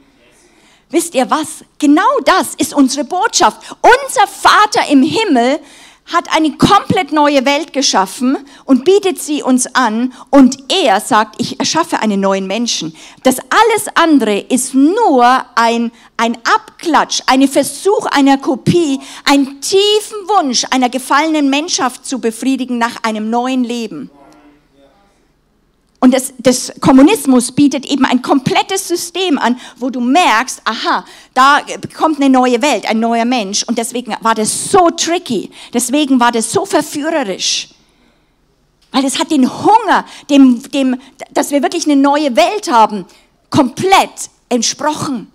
[0.91, 1.63] Wisst ihr was?
[1.79, 3.61] Genau das ist unsere Botschaft.
[3.81, 5.59] Unser Vater im Himmel
[6.05, 11.59] hat eine komplett neue Welt geschaffen und bietet sie uns an und er sagt, ich
[11.59, 12.93] erschaffe einen neuen Menschen.
[13.23, 20.65] Das alles andere ist nur ein, ein Abklatsch, ein Versuch einer Kopie, einen tiefen Wunsch
[20.71, 24.09] einer gefallenen Menschheit zu befriedigen nach einem neuen Leben.
[26.03, 31.61] Und das, das Kommunismus bietet eben ein komplettes System an, wo du merkst, aha, da
[31.95, 33.63] kommt eine neue Welt, ein neuer Mensch.
[33.63, 35.51] Und deswegen war das so tricky.
[35.71, 37.69] Deswegen war das so verführerisch.
[38.91, 40.99] Weil es hat den Hunger, dem, dem,
[41.35, 43.05] dass wir wirklich eine neue Welt haben,
[43.51, 45.31] komplett entsprochen.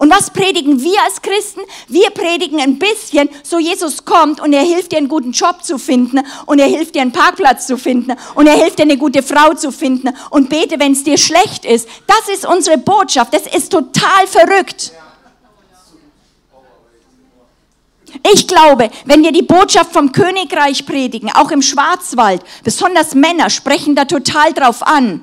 [0.00, 1.60] Und was predigen wir als Christen?
[1.86, 5.76] Wir predigen ein bisschen, so Jesus kommt und er hilft dir einen guten Job zu
[5.76, 9.22] finden und er hilft dir einen Parkplatz zu finden und er hilft dir eine gute
[9.22, 11.86] Frau zu finden und bete, wenn es dir schlecht ist.
[12.06, 13.34] Das ist unsere Botschaft.
[13.34, 14.92] Das ist total verrückt.
[18.32, 23.94] Ich glaube, wenn wir die Botschaft vom Königreich predigen, auch im Schwarzwald, besonders Männer sprechen
[23.96, 25.22] da total drauf an.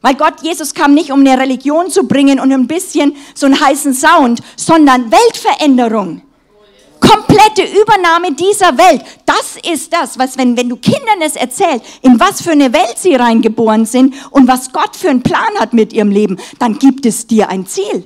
[0.00, 3.60] Weil Gott, Jesus kam nicht, um eine Religion zu bringen und ein bisschen so einen
[3.60, 6.22] heißen Sound, sondern Weltveränderung.
[7.00, 9.02] Komplette Übernahme dieser Welt.
[9.26, 12.96] Das ist das, was, wenn, wenn du Kindern es erzählst, in was für eine Welt
[12.96, 17.04] sie reingeboren sind und was Gott für einen Plan hat mit ihrem Leben, dann gibt
[17.06, 18.04] es dir ein Ziel.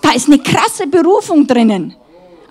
[0.00, 1.94] Da ist eine krasse Berufung drinnen.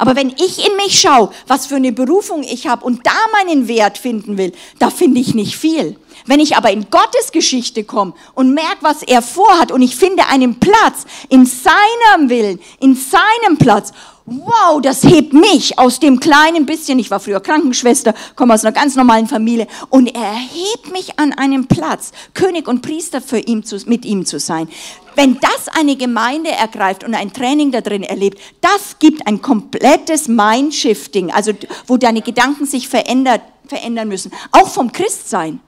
[0.04, 3.70] Aber wenn ich in mich schaue, was für eine Berufung ich habe und da meinen
[3.70, 5.96] Wert finden will, da finde ich nicht viel.
[6.26, 10.28] Wenn ich aber in Gottes Geschichte komme und merke, was er vorhat und ich finde
[10.28, 13.94] einen Platz in seinem Willen, in seinem Platz,
[14.26, 18.72] wow, das hebt mich aus dem kleinen bisschen, ich war früher Krankenschwester, komme aus einer
[18.72, 19.68] ganz normalen Familie.
[19.90, 24.26] Und er hebt mich an einen Platz, König und Priester für ihn zu, mit ihm
[24.26, 24.68] zu sein.
[25.16, 30.28] Wenn das eine Gemeinde ergreift und ein Training da drin erlebt, das gibt ein komplettes
[30.28, 31.52] Mindshifting, also
[31.86, 35.60] wo deine Gedanken sich verändern müssen, auch vom Christsein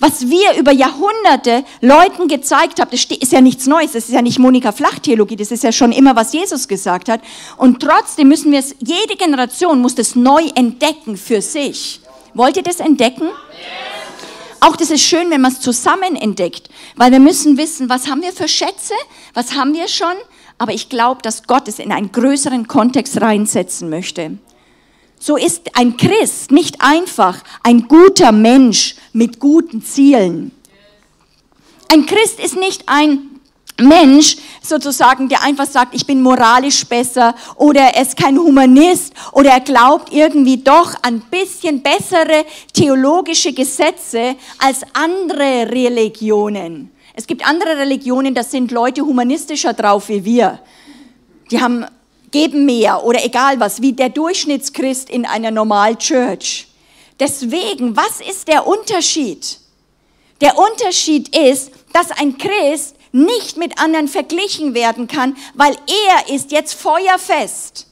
[0.00, 4.22] was wir über Jahrhunderte Leuten gezeigt haben, das ist ja nichts Neues, das ist ja
[4.22, 7.20] nicht Monika Flach-Theologie, das ist ja schon immer, was Jesus gesagt hat.
[7.58, 12.00] Und trotzdem müssen wir es, jede Generation muss das neu entdecken für sich.
[12.32, 13.28] Wollt ihr das entdecken?
[14.60, 18.22] Auch das ist schön, wenn man es zusammen entdeckt, weil wir müssen wissen, was haben
[18.22, 18.94] wir für Schätze,
[19.34, 20.14] was haben wir schon,
[20.58, 24.38] aber ich glaube, dass Gott es in einen größeren Kontext reinsetzen möchte.
[25.22, 30.50] So ist ein Christ nicht einfach ein guter Mensch mit guten Zielen.
[31.92, 33.30] Ein Christ ist nicht ein
[33.78, 39.50] Mensch sozusagen, der einfach sagt, ich bin moralisch besser oder er ist kein Humanist oder
[39.50, 46.92] er glaubt irgendwie doch an bisschen bessere theologische Gesetze als andere Religionen.
[47.12, 50.60] Es gibt andere Religionen, das sind Leute humanistischer drauf wie wir.
[51.50, 51.84] Die haben
[52.30, 56.68] geben mehr oder egal was, wie der Durchschnittschrist in einer Normal Church.
[57.18, 59.58] Deswegen, was ist der Unterschied?
[60.40, 66.52] Der Unterschied ist, dass ein Christ nicht mit anderen verglichen werden kann, weil er ist
[66.52, 67.86] jetzt feuerfest.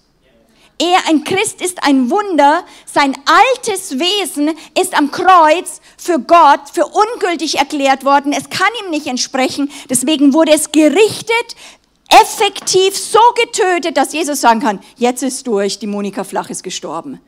[0.81, 2.65] Er, ein Christ, ist ein Wunder.
[2.87, 8.33] Sein altes Wesen ist am Kreuz für Gott, für ungültig erklärt worden.
[8.33, 9.73] Es kann ihm nicht entsprechen.
[9.91, 11.57] Deswegen wurde es gerichtet,
[12.09, 17.21] effektiv so getötet, dass Jesus sagen kann, jetzt ist durch, die Monika Flach ist gestorben.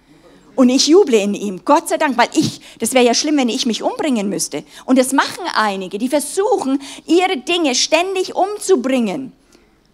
[0.57, 3.49] Und ich juble in ihm, Gott sei Dank, weil ich, das wäre ja schlimm, wenn
[3.49, 4.65] ich mich umbringen müsste.
[4.85, 9.33] Und das machen einige, die versuchen, ihre Dinge ständig umzubringen.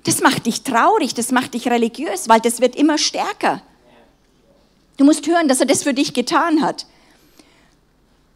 [0.04, 3.62] Das macht dich traurig, das macht dich religiös, weil das wird immer stärker.
[4.96, 6.86] Du musst hören, dass er das für dich getan hat.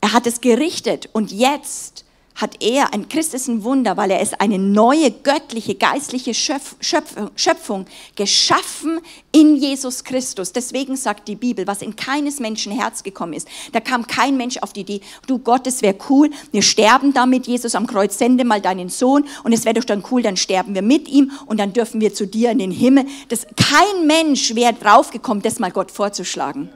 [0.01, 4.21] Er hat es gerichtet und jetzt hat er, ein Christ ist ein Wunder, weil er
[4.21, 9.01] ist eine neue göttliche, geistliche Schöpf, Schöpf, Schöpfung geschaffen
[9.33, 10.53] in Jesus Christus.
[10.53, 13.49] Deswegen sagt die Bibel, was in keines Menschen Herz gekommen ist.
[13.73, 17.27] Da kam kein Mensch auf die Idee, du Gott, es wäre cool, wir sterben da
[17.27, 20.37] mit Jesus am Kreuz, sende mal deinen Sohn und es wäre doch dann cool, dann
[20.37, 23.05] sterben wir mit ihm und dann dürfen wir zu dir in den Himmel.
[23.29, 26.71] Das, kein Mensch wäre draufgekommen, das mal Gott vorzuschlagen.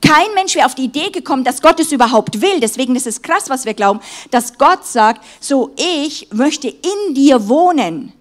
[0.00, 2.60] Kein Mensch wäre auf die Idee gekommen, dass Gott es überhaupt will.
[2.60, 7.48] Deswegen ist es krass, was wir glauben, dass Gott sagt, so ich möchte in dir
[7.48, 8.12] wohnen.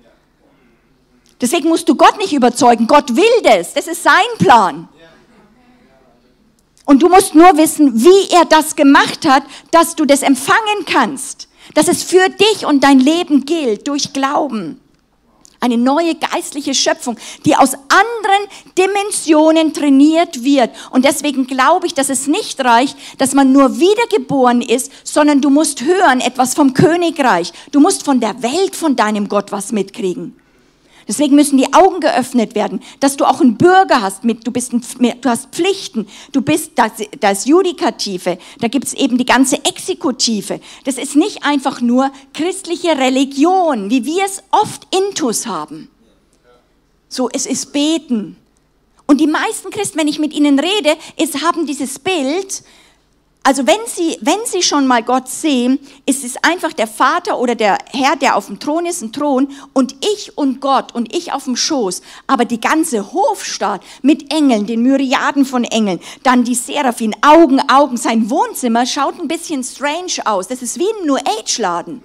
[1.42, 2.86] Deswegen musst du Gott nicht überzeugen.
[2.86, 3.74] Gott will das.
[3.74, 4.90] Das ist sein Plan.
[6.86, 11.48] Und du musst nur wissen, wie er das gemacht hat, dass du das empfangen kannst.
[11.76, 14.82] Dass es für dich und dein Leben gilt durch Glauben.
[15.62, 20.70] Eine neue geistliche Schöpfung, die aus anderen Dimensionen trainiert wird.
[20.92, 25.50] Und deswegen glaube ich, dass es nicht reicht, dass man nur wiedergeboren ist, sondern du
[25.50, 27.52] musst hören etwas vom Königreich.
[27.72, 30.36] Du musst von der Welt, von deinem Gott was mitkriegen.
[31.10, 34.74] Deswegen müssen die Augen geöffnet werden, dass du auch einen Bürger hast, mit, du, bist
[34.74, 34.84] ein,
[35.22, 40.62] du hast Pflichten, du bist das, das Judikative, da gibt es eben die ganze Exekutive.
[40.86, 45.90] Das ist nicht einfach nur christliche Religion, wie wir es oft intus haben.
[47.08, 48.36] So, es ist Beten.
[49.08, 52.62] Und die meisten Christen, wenn ich mit ihnen rede, ist, haben dieses Bild,
[53.44, 57.56] also wenn Sie, wenn Sie schon mal Gott sehen, ist es einfach der Vater oder
[57.56, 61.32] der Herr, der auf dem Thron ist, ein Thron und ich und Gott und ich
[61.32, 62.02] auf dem Schoß.
[62.28, 67.98] Aber die ganze Hofstaat mit Engeln, den Myriaden von Engeln, dann die Seraphim, Augen, Augen,
[67.98, 70.48] sein Wohnzimmer schaut ein bisschen strange aus.
[70.48, 72.04] Das ist wie ein New Age Laden.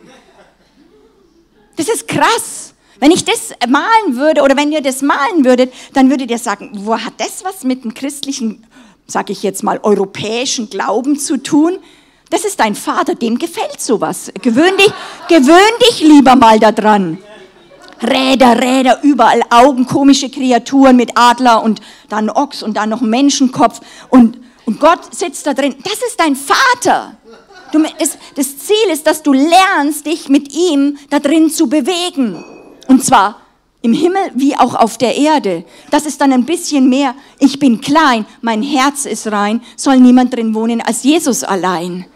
[1.77, 2.75] Das ist krass.
[3.01, 6.71] Wenn ich das malen würde oder wenn ihr das malen würdet, dann würdet ihr sagen,
[6.75, 8.65] wo hat das was mit dem christlichen
[9.07, 11.79] sage ich jetzt mal, europäischen Glauben zu tun.
[12.31, 14.33] Das ist dein Vater, dem gefällt sowas.
[14.41, 14.93] Gewöhn dich,
[15.29, 17.19] gewöhn dich lieber mal daran.
[18.03, 23.09] Räder, Räder, überall Augen, komische Kreaturen mit Adler und dann Ochs und dann noch ein
[23.09, 25.77] Menschenkopf und, und Gott sitzt da drin.
[25.85, 27.17] Das ist dein Vater.
[27.73, 32.45] Du, das, das Ziel ist, dass du lernst, dich mit ihm da drin zu bewegen.
[32.89, 33.41] Und zwar
[33.85, 35.63] im Himmel wie auch auf der Erde.
[35.91, 40.35] Das ist dann ein bisschen mehr, ich bin klein, mein Herz ist rein, soll niemand
[40.35, 42.07] drin wohnen als Jesus allein.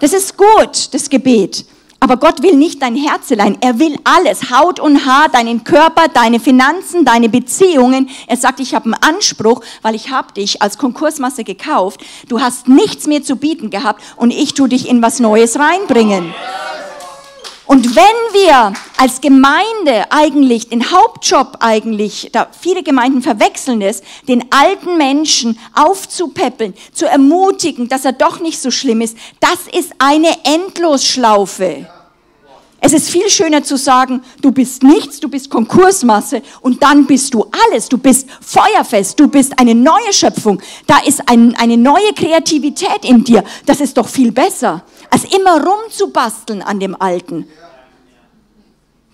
[0.00, 1.66] Das ist gut, das Gebet.
[2.00, 3.56] Aber Gott will nicht dein Herz allein.
[3.60, 4.50] Er will alles.
[4.50, 8.10] Haut und Haar, deinen Körper, deine Finanzen, deine Beziehungen.
[8.26, 12.04] Er sagt, ich habe einen Anspruch, weil ich habe dich als Konkursmasse gekauft.
[12.28, 16.34] Du hast nichts mehr zu bieten gehabt und ich tu dich in was Neues reinbringen.
[17.66, 24.44] Und wenn wir als Gemeinde eigentlich den Hauptjob eigentlich, da viele Gemeinden verwechseln es, den
[24.50, 30.28] alten Menschen aufzupäppeln, zu ermutigen, dass er doch nicht so schlimm ist, das ist eine
[30.44, 31.86] Endlosschlaufe.
[32.86, 37.32] Es ist viel schöner zu sagen, du bist nichts, du bist Konkursmasse und dann bist
[37.32, 37.88] du alles.
[37.88, 40.60] Du bist feuerfest, du bist eine neue Schöpfung.
[40.86, 43.42] Da ist ein, eine neue Kreativität in dir.
[43.64, 44.82] Das ist doch viel besser,
[45.14, 47.46] als immer rumzubasteln an dem Alten.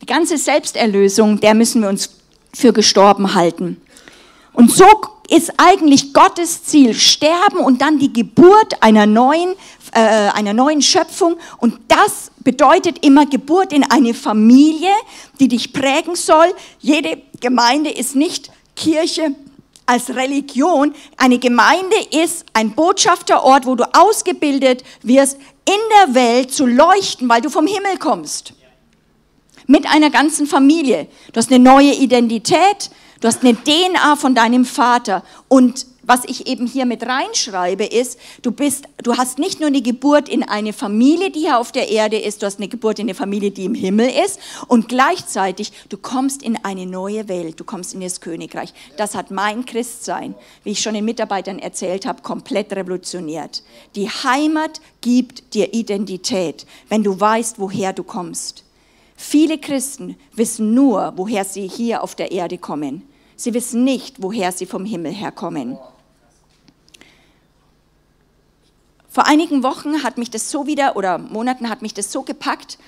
[0.00, 2.08] Die ganze Selbsterlösung, der müssen wir uns
[2.54, 3.82] für gestorben halten.
[4.54, 4.86] Und so
[5.28, 9.50] ist eigentlich Gottes Ziel, sterben und dann die Geburt einer neuen,
[9.92, 11.36] äh, einer neuen Schöpfung.
[11.58, 14.92] Und das bedeutet immer Geburt in eine Familie,
[15.38, 16.46] die dich prägen soll.
[16.78, 19.34] Jede Gemeinde ist nicht Kirche
[19.90, 20.94] als Religion.
[21.16, 27.40] Eine Gemeinde ist ein Botschafterort, wo du ausgebildet wirst, in der Welt zu leuchten, weil
[27.40, 28.52] du vom Himmel kommst.
[29.66, 31.08] Mit einer ganzen Familie.
[31.32, 35.22] Du hast eine neue Identität, Du hast eine DNA von deinem Vater.
[35.48, 39.80] Und was ich eben hier mit reinschreibe, ist, du bist, du hast nicht nur eine
[39.80, 43.04] Geburt in eine Familie, die hier auf der Erde ist, du hast eine Geburt in
[43.04, 47.64] eine Familie, die im Himmel ist und gleichzeitig du kommst in eine neue Welt, du
[47.64, 48.74] kommst in das Königreich.
[48.96, 53.62] Das hat mein Christsein, wie ich schon den Mitarbeitern erzählt habe, komplett revolutioniert.
[53.94, 58.64] Die Heimat gibt dir Identität, wenn du weißt, woher du kommst.
[59.14, 63.04] Viele Christen wissen nur, woher sie hier auf der Erde kommen.
[63.36, 65.78] Sie wissen nicht, woher sie vom Himmel herkommen.
[69.10, 72.78] Vor einigen Wochen hat mich das so wieder, oder Monaten hat mich das so gepackt,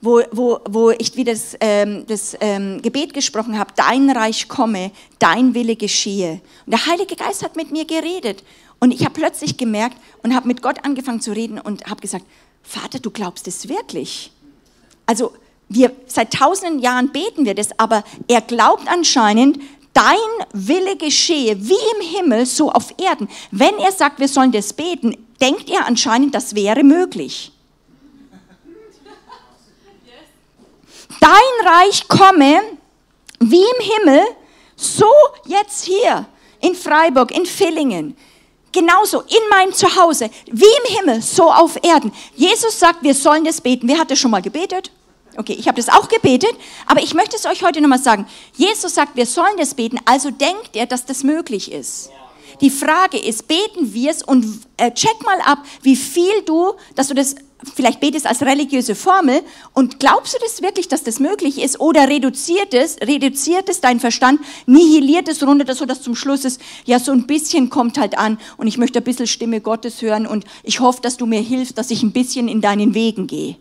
[0.00, 4.90] wo, wo, wo ich wieder das, ähm, das ähm, Gebet gesprochen habe, dein Reich komme,
[5.18, 6.40] dein Wille geschehe.
[6.64, 8.42] Und der Heilige Geist hat mit mir geredet.
[8.80, 12.24] Und ich habe plötzlich gemerkt und habe mit Gott angefangen zu reden und habe gesagt,
[12.62, 14.32] Vater, du glaubst es wirklich?
[15.04, 15.32] Also
[15.68, 19.60] wir, seit tausenden Jahren beten wir das, aber er glaubt anscheinend,
[19.92, 20.16] dein
[20.52, 23.28] Wille geschehe, wie im Himmel, so auf Erden.
[23.50, 27.52] Wenn er sagt, wir sollen das beten, denkt ihr anscheinend, das wäre möglich.
[31.20, 32.62] Dein Reich komme
[33.38, 34.22] wie im Himmel,
[34.76, 35.06] so
[35.46, 36.26] jetzt hier
[36.60, 38.16] in Freiburg, in Villingen.
[38.72, 42.10] Genauso in meinem Zuhause, wie im Himmel, so auf Erden.
[42.34, 43.86] Jesus sagt, wir sollen das beten.
[43.86, 44.90] Wer hat das schon mal gebetet?
[45.36, 46.52] Okay, ich habe das auch gebetet,
[46.86, 48.26] aber ich möchte es euch heute nochmal sagen.
[48.54, 52.10] Jesus sagt, wir sollen das beten, also denkt er, dass das möglich ist.
[52.60, 57.08] Die Frage ist, beten wir es und äh, check mal ab, wie viel du, dass
[57.08, 57.34] du das
[57.74, 59.40] vielleicht betest als religiöse Formel
[59.72, 64.00] und glaubst du das wirklich, dass das möglich ist oder reduziert es, reduziert es dein
[64.00, 68.38] Verstand, nihiliert es runter, sodass zum Schluss ist, ja, so ein bisschen kommt halt an
[68.56, 71.78] und ich möchte ein bisschen Stimme Gottes hören und ich hoffe, dass du mir hilfst,
[71.78, 73.56] dass ich ein bisschen in deinen Wegen gehe.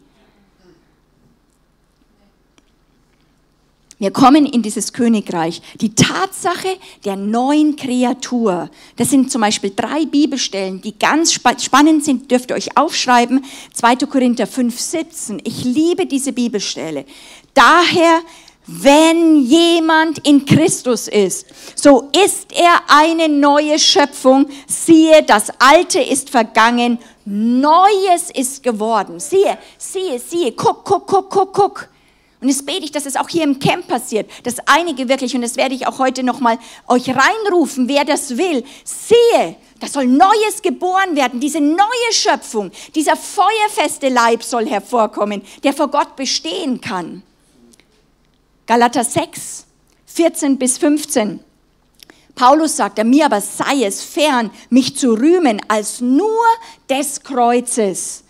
[4.02, 5.62] Wir kommen in dieses Königreich.
[5.80, 8.72] Die Tatsache der neuen Kreatur.
[8.96, 13.46] Das sind zum Beispiel drei Bibelstellen, die ganz spannend sind, dürft ihr euch aufschreiben.
[13.76, 13.98] 2.
[14.08, 15.42] Korinther 5, 17.
[15.44, 17.06] Ich liebe diese Bibelstelle.
[17.54, 18.22] Daher,
[18.66, 21.46] wenn jemand in Christus ist,
[21.76, 24.48] so ist er eine neue Schöpfung.
[24.66, 29.20] Siehe, das Alte ist vergangen, Neues ist geworden.
[29.20, 31.91] Siehe, siehe, siehe, guck, guck, guck, guck, guck.
[32.42, 35.44] Und jetzt bete ich, dass es auch hier im Camp passiert, dass einige wirklich, und
[35.44, 40.64] das werde ich auch heute nochmal euch reinrufen, wer das will, sehe, da soll Neues
[40.64, 47.22] geboren werden, diese neue Schöpfung, dieser feuerfeste Leib soll hervorkommen, der vor Gott bestehen kann.
[48.66, 49.66] Galater 6,
[50.08, 51.42] 14 bis 15.
[52.34, 56.46] Paulus sagt, er mir aber sei es fern, mich zu rühmen als nur
[56.90, 58.24] des Kreuzes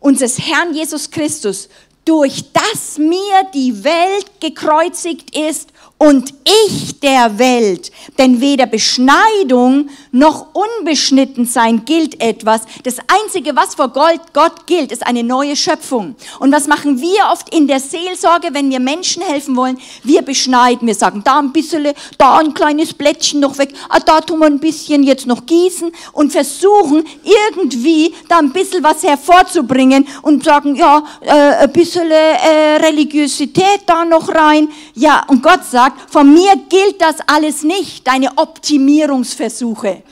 [0.00, 1.68] unseres Herrn Jesus Christus,
[2.08, 6.32] durch das mir die Welt gekreuzigt ist und
[6.64, 7.90] ich der Welt.
[8.18, 12.62] Denn weder Beschneidung noch unbeschnitten sein gilt etwas.
[12.84, 16.14] Das Einzige, was vor Gott gilt, ist eine neue Schöpfung.
[16.38, 19.78] Und was machen wir oft in der Seelsorge, wenn wir Menschen helfen wollen?
[20.04, 20.86] Wir beschneiden.
[20.86, 24.46] Wir sagen, da ein bisschen, da ein kleines Blättchen noch weg, ah, da tun wir
[24.46, 30.76] ein bisschen jetzt noch gießen und versuchen irgendwie da ein bisschen was hervorzubringen und sagen,
[30.76, 34.68] ja, äh, ein bisschen äh, Religiosität da noch rein.
[34.94, 40.02] Ja, und Gott sagt, sagt, von mir gilt das alles nicht, deine Optimierungsversuche.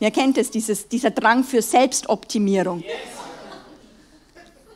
[0.00, 2.84] Wer kennt es, dieses, dieser Drang für Selbstoptimierung?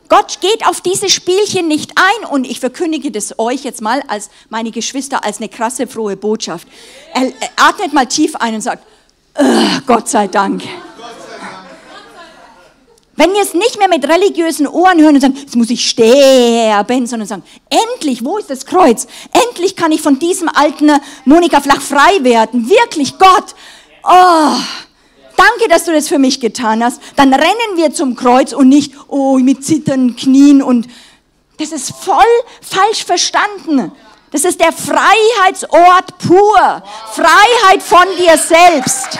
[0.09, 4.29] Gott geht auf diese Spielchen nicht ein und ich verkündige das euch jetzt mal als
[4.49, 6.67] meine Geschwister als eine krasse, frohe Botschaft.
[7.13, 8.85] Er, er atmet mal tief ein und sagt,
[9.87, 10.61] Gott sei Dank.
[13.15, 17.05] Wenn wir es nicht mehr mit religiösen Ohren hören und sagen, jetzt muss ich sterben,
[17.05, 19.05] sondern sagen, endlich, wo ist das Kreuz?
[19.47, 20.91] Endlich kann ich von diesem alten
[21.25, 22.69] Monika Flach frei werden.
[22.69, 23.55] Wirklich, Gott.
[24.03, 24.55] Oh,
[25.37, 27.01] danke, dass du das für mich getan hast.
[27.15, 30.87] Dann rennen wir zum Kreuz und nicht, oh, mit zitternden Knien und
[31.57, 32.17] das ist voll
[32.61, 33.91] falsch verstanden.
[34.31, 36.83] Das ist der Freiheitsort pur.
[37.11, 39.19] Freiheit von dir selbst.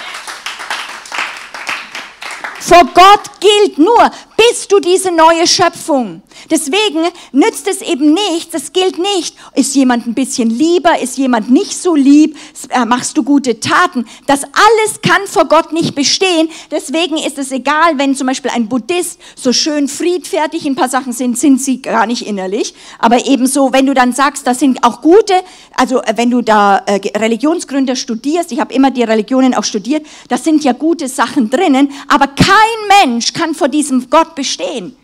[2.66, 6.22] Vor Gott gilt nur, bist du diese neue Schöpfung.
[6.50, 7.00] Deswegen
[7.32, 9.36] nützt es eben nichts, das gilt nicht.
[9.56, 12.38] Ist jemand ein bisschen lieber, ist jemand nicht so lieb,
[12.70, 14.06] äh, machst du gute Taten.
[14.28, 16.50] Das alles kann vor Gott nicht bestehen.
[16.72, 20.90] Deswegen ist es egal, wenn zum Beispiel ein Buddhist so schön friedfertig in ein paar
[20.90, 22.74] Sachen sind, sind sie gar nicht innerlich.
[23.00, 25.34] Aber ebenso, wenn du dann sagst, das sind auch gute,
[25.76, 30.06] also äh, wenn du da äh, Religionsgründer studierst, ich habe immer die Religionen auch studiert,
[30.28, 34.96] da sind ja gute Sachen drinnen, aber kein Mensch kann vor diesem Gott bestehen.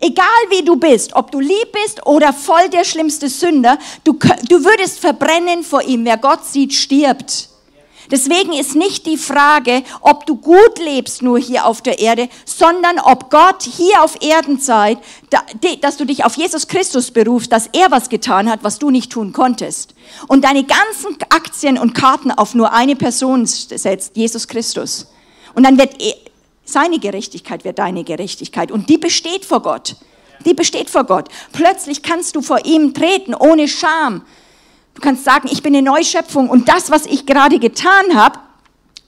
[0.00, 4.12] Egal wie du bist, ob du lieb bist oder voll der schlimmste Sünder, du,
[4.48, 6.04] du würdest verbrennen vor ihm.
[6.04, 7.48] Wer Gott sieht, stirbt.
[8.10, 13.00] Deswegen ist nicht die Frage, ob du gut lebst nur hier auf der Erde, sondern
[13.00, 14.98] ob Gott hier auf Erdenzeit,
[15.80, 19.10] dass du dich auf Jesus Christus berufst, dass er was getan hat, was du nicht
[19.10, 19.94] tun konntest.
[20.28, 25.08] Und deine ganzen Aktien und Karten auf nur eine Person setzt, Jesus Christus.
[25.54, 26.00] Und dann wird
[26.66, 29.96] seine Gerechtigkeit wird deine Gerechtigkeit und die besteht vor Gott.
[30.44, 31.28] Die besteht vor Gott.
[31.52, 34.22] Plötzlich kannst du vor ihm treten ohne Scham.
[34.94, 38.38] Du kannst sagen, ich bin eine Neuschöpfung und das, was ich gerade getan habe,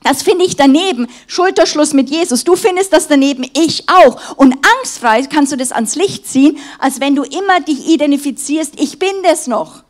[0.02, 1.08] das finde ich daneben.
[1.26, 2.44] Schulterschluss mit Jesus.
[2.44, 4.36] Du findest das daneben, ich auch.
[4.36, 8.98] Und angstfrei kannst du das ans Licht ziehen, als wenn du immer dich identifizierst, ich
[8.98, 9.82] bin das noch.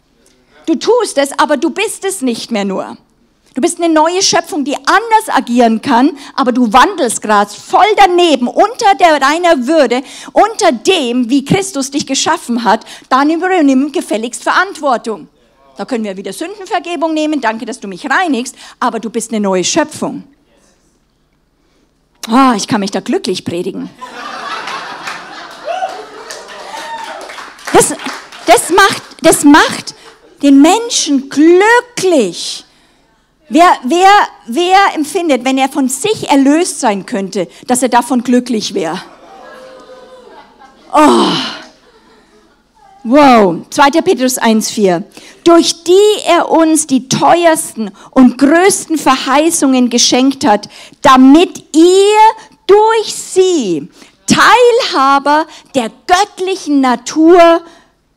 [0.66, 2.96] Du tust es, aber du bist es nicht mehr nur.
[3.58, 8.46] Du bist eine neue Schöpfung, die anders agieren kann, aber du wandelst gerade voll daneben,
[8.46, 10.02] unter der, deiner Würde,
[10.32, 12.84] unter dem, wie Christus dich geschaffen hat.
[13.08, 15.26] Dann übernimm gefälligst Verantwortung.
[15.76, 17.40] Da können wir wieder Sündenvergebung nehmen.
[17.40, 20.22] Danke, dass du mich reinigst, aber du bist eine neue Schöpfung.
[22.30, 23.90] Oh, ich kann mich da glücklich predigen.
[27.72, 27.92] Das,
[28.46, 29.96] das, macht, das macht
[30.42, 32.64] den Menschen glücklich.
[33.50, 34.10] Wer, wer,
[34.46, 39.00] wer empfindet, wenn er von sich erlöst sein könnte, dass er davon glücklich wäre?
[40.92, 41.28] Oh.
[43.04, 43.90] Wow, 2.
[44.02, 45.02] Petrus 1,4.
[45.44, 50.68] Durch die er uns die teuersten und größten Verheißungen geschenkt hat,
[51.00, 52.18] damit ihr
[52.66, 53.88] durch sie
[54.26, 57.62] Teilhaber der göttlichen Natur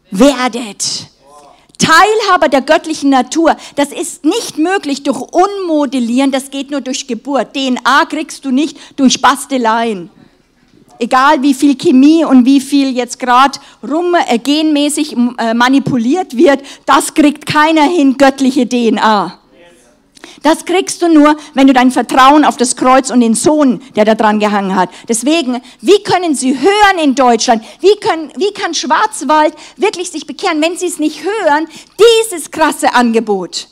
[0.09, 1.10] werdet.
[1.81, 3.55] Teilhaber der göttlichen Natur.
[3.75, 7.53] Das ist nicht möglich durch Unmodellieren, das geht nur durch Geburt.
[7.53, 10.11] DNA kriegst du nicht durch Basteleien.
[10.99, 16.61] Egal wie viel Chemie und wie viel jetzt gerade rum äh, genmäßig äh, manipuliert wird,
[16.85, 19.40] das kriegt keiner hin, göttliche DNA.
[20.43, 24.05] Das kriegst du nur, wenn du dein Vertrauen auf das Kreuz und den Sohn, der
[24.05, 24.89] da dran gehangen hat.
[25.07, 27.63] Deswegen, wie können sie hören in Deutschland?
[27.79, 31.67] Wie, können, wie kann Schwarzwald wirklich sich bekehren, wenn sie es nicht hören?
[31.99, 33.67] Dieses krasse Angebot.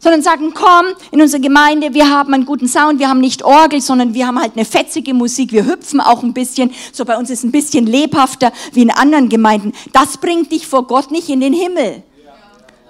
[0.00, 3.80] Sondern sagen, komm in unsere Gemeinde, wir haben einen guten Sound, wir haben nicht Orgel,
[3.80, 7.30] sondern wir haben halt eine fetzige Musik, wir hüpfen auch ein bisschen, so bei uns
[7.30, 9.72] ist es ein bisschen lebhafter wie in anderen Gemeinden.
[9.92, 12.04] Das bringt dich vor Gott nicht in den Himmel.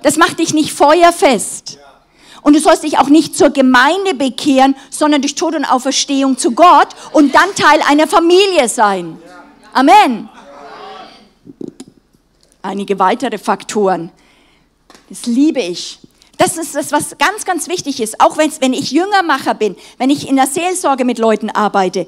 [0.03, 1.79] Das macht dich nicht feuerfest.
[2.43, 6.53] Und du sollst dich auch nicht zur Gemeinde bekehren, sondern durch Tod und Auferstehung zu
[6.53, 9.19] Gott und dann Teil einer Familie sein.
[9.73, 10.29] Amen.
[12.63, 14.11] Einige weitere Faktoren.
[15.09, 15.99] Das liebe ich.
[16.39, 18.21] Das ist das, was ganz, ganz wichtig ist.
[18.21, 22.07] Auch wenn ich Jüngermacher bin, wenn ich in der Seelsorge mit Leuten arbeite.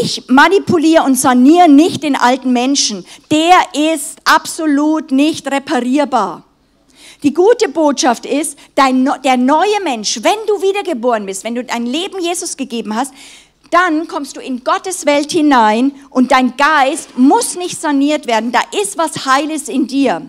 [0.00, 3.04] Ich manipuliere und saniere nicht den alten Menschen.
[3.30, 6.44] Der ist absolut nicht reparierbar.
[7.22, 11.84] Die gute Botschaft ist, dein, der neue Mensch, wenn du wiedergeboren bist, wenn du dein
[11.84, 13.12] Leben Jesus gegeben hast,
[13.70, 18.52] dann kommst du in Gottes Welt hinein und dein Geist muss nicht saniert werden.
[18.52, 20.22] Da ist was Heiles in dir.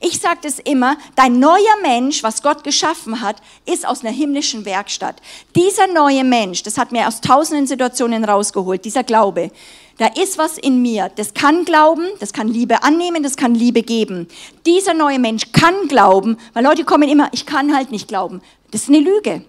[0.00, 4.64] Ich sage das immer, dein neuer Mensch, was Gott geschaffen hat, ist aus einer himmlischen
[4.64, 5.16] Werkstatt.
[5.54, 9.50] Dieser neue Mensch, das hat mir aus tausenden Situationen rausgeholt, dieser Glaube,
[9.98, 13.82] da ist was in mir, das kann glauben, das kann Liebe annehmen, das kann Liebe
[13.82, 14.28] geben.
[14.66, 18.42] Dieser neue Mensch kann glauben, weil Leute kommen immer, ich kann halt nicht glauben.
[18.70, 19.44] Das ist eine Lüge.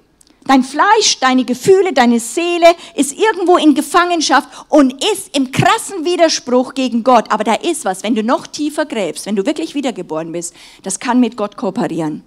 [0.45, 6.73] Dein Fleisch, deine Gefühle, deine Seele ist irgendwo in Gefangenschaft und ist im krassen Widerspruch
[6.73, 7.29] gegen Gott.
[7.29, 11.01] Aber da ist was, wenn du noch tiefer gräbst, wenn du wirklich wiedergeboren bist, das
[11.01, 12.23] kann mit Gott kooperieren.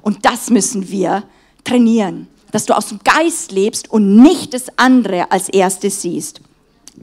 [0.00, 1.24] Und das müssen wir
[1.64, 6.40] trainieren, dass du aus dem Geist lebst und nicht das andere als erstes siehst.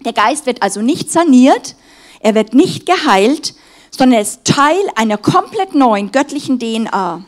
[0.03, 1.75] Der Geist wird also nicht saniert,
[2.19, 3.53] er wird nicht geheilt,
[3.91, 7.23] sondern er ist Teil einer komplett neuen göttlichen DNA.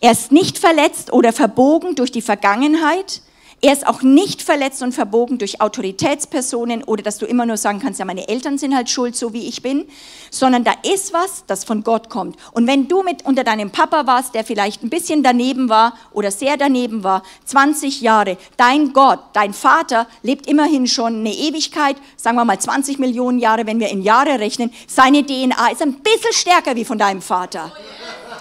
[0.00, 3.22] Er ist nicht verletzt oder verbogen durch die Vergangenheit,
[3.62, 7.78] er ist auch nicht verletzt und verbogen durch Autoritätspersonen oder dass du immer nur sagen
[7.78, 9.86] kannst, ja, meine Eltern sind halt schuld, so wie ich bin,
[10.30, 12.36] sondern da ist was, das von Gott kommt.
[12.52, 16.30] Und wenn du mit unter deinem Papa warst, der vielleicht ein bisschen daneben war oder
[16.30, 22.36] sehr daneben war, 20 Jahre, dein Gott, dein Vater lebt immerhin schon eine Ewigkeit, sagen
[22.36, 26.32] wir mal 20 Millionen Jahre, wenn wir in Jahre rechnen, seine DNA ist ein bisschen
[26.32, 27.70] stärker wie von deinem Vater.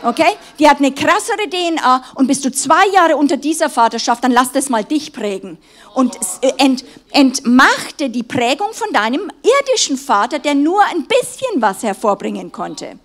[0.03, 0.37] Okay?
[0.57, 4.51] Die hat eine krassere DNA und bist du zwei Jahre unter dieser Vaterschaft, dann lass
[4.51, 5.57] das mal dich prägen.
[5.93, 11.83] Und äh, ent, entmachte die Prägung von deinem irdischen Vater, der nur ein bisschen was
[11.83, 12.97] hervorbringen konnte.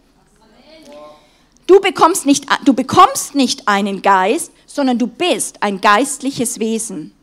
[1.66, 7.14] Du bekommst nicht, du bekommst nicht einen Geist, sondern du bist ein geistliches Wesen.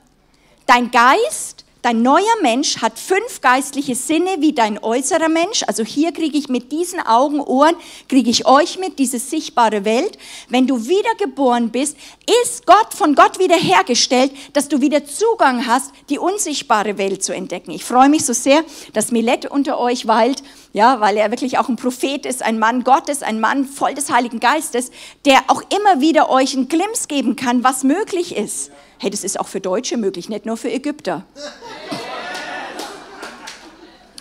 [0.66, 5.64] Dein Geist Dein neuer Mensch hat fünf geistliche Sinne wie dein äußerer Mensch.
[5.66, 7.76] Also hier kriege ich mit diesen Augen, Ohren,
[8.08, 10.20] kriege ich euch mit, diese sichtbare Welt.
[10.48, 11.98] Wenn du wiedergeboren bist,
[12.44, 17.72] ist Gott von Gott wiederhergestellt, dass du wieder Zugang hast, die unsichtbare Welt zu entdecken.
[17.72, 18.64] Ich freue mich so sehr,
[18.94, 22.84] dass Milette unter euch weilt, ja, weil er wirklich auch ein Prophet ist, ein Mann
[22.84, 24.92] Gottes, ein Mann voll des Heiligen Geistes,
[25.26, 28.70] der auch immer wieder euch einen Glimps geben kann, was möglich ist.
[29.02, 31.24] Hey, das ist auch für Deutsche möglich, nicht nur für Ägypter.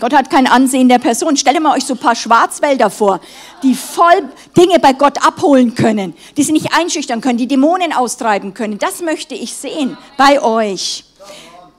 [0.00, 1.36] Gott hat kein Ansehen der Person.
[1.36, 3.20] Stell dir mal euch so ein paar Schwarzwälder vor,
[3.62, 8.54] die voll Dinge bei Gott abholen können, die sie nicht einschüchtern können, die Dämonen austreiben
[8.54, 8.78] können.
[8.78, 11.04] Das möchte ich sehen bei euch.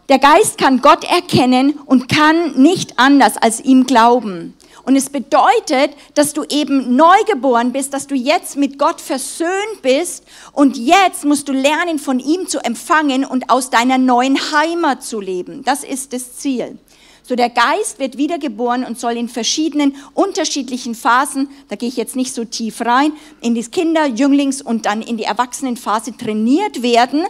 [0.08, 4.54] Der Geist kann Gott erkennen und kann nicht anders als ihm glauben.
[4.84, 10.24] Und es bedeutet, dass du eben neugeboren bist, dass du jetzt mit Gott versöhnt bist
[10.54, 15.20] und jetzt musst du lernen, von ihm zu empfangen und aus deiner neuen Heimat zu
[15.20, 15.64] leben.
[15.64, 16.78] Das ist das Ziel.
[17.24, 22.16] So der Geist wird wiedergeboren und soll in verschiedenen unterschiedlichen Phasen, da gehe ich jetzt
[22.16, 27.24] nicht so tief rein, in die Kinder, Jünglings und dann in die Erwachsenenphase trainiert werden,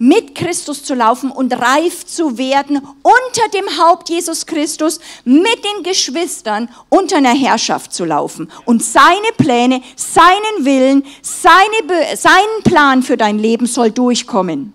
[0.00, 5.82] mit Christus zu laufen und reif zu werden unter dem Haupt Jesus Christus, mit den
[5.84, 13.18] Geschwistern unter einer Herrschaft zu laufen und seine Pläne, seinen Willen, seine, seinen Plan für
[13.18, 14.72] dein Leben soll durchkommen.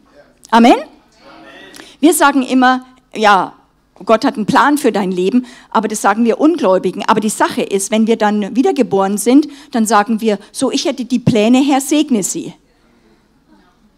[0.52, 0.76] Amen?
[2.00, 3.54] Wir sagen immer, ja,
[4.06, 7.04] Gott hat einen Plan für dein Leben, aber das sagen wir Ungläubigen.
[7.08, 11.06] Aber die Sache ist, wenn wir dann wiedergeboren sind, dann sagen wir, so ich hätte
[11.06, 12.54] die Pläne, Herr, segne sie.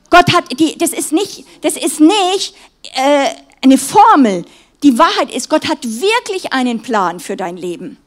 [0.09, 2.55] Gott hat die, das ist nicht, das ist nicht
[2.95, 3.29] äh,
[3.61, 4.45] eine Formel.
[4.83, 7.97] Die Wahrheit ist, Gott hat wirklich einen Plan für dein Leben.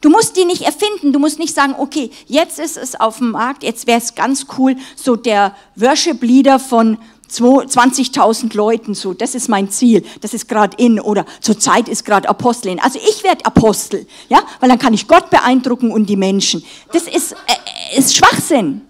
[0.00, 3.32] Du musst die nicht erfinden, du musst nicht sagen, okay, jetzt ist es auf dem
[3.32, 9.48] Markt, jetzt wäre es ganz cool, so der Worship-Leader von 20.000 Leuten, so, das ist
[9.48, 12.78] mein Ziel, das ist gerade in oder zur Zeit ist gerade Apostelin.
[12.78, 16.64] Also ich werde Apostel, ja, weil dann kann ich Gott beeindrucken und die Menschen.
[16.92, 18.85] Das ist, äh, ist Schwachsinn.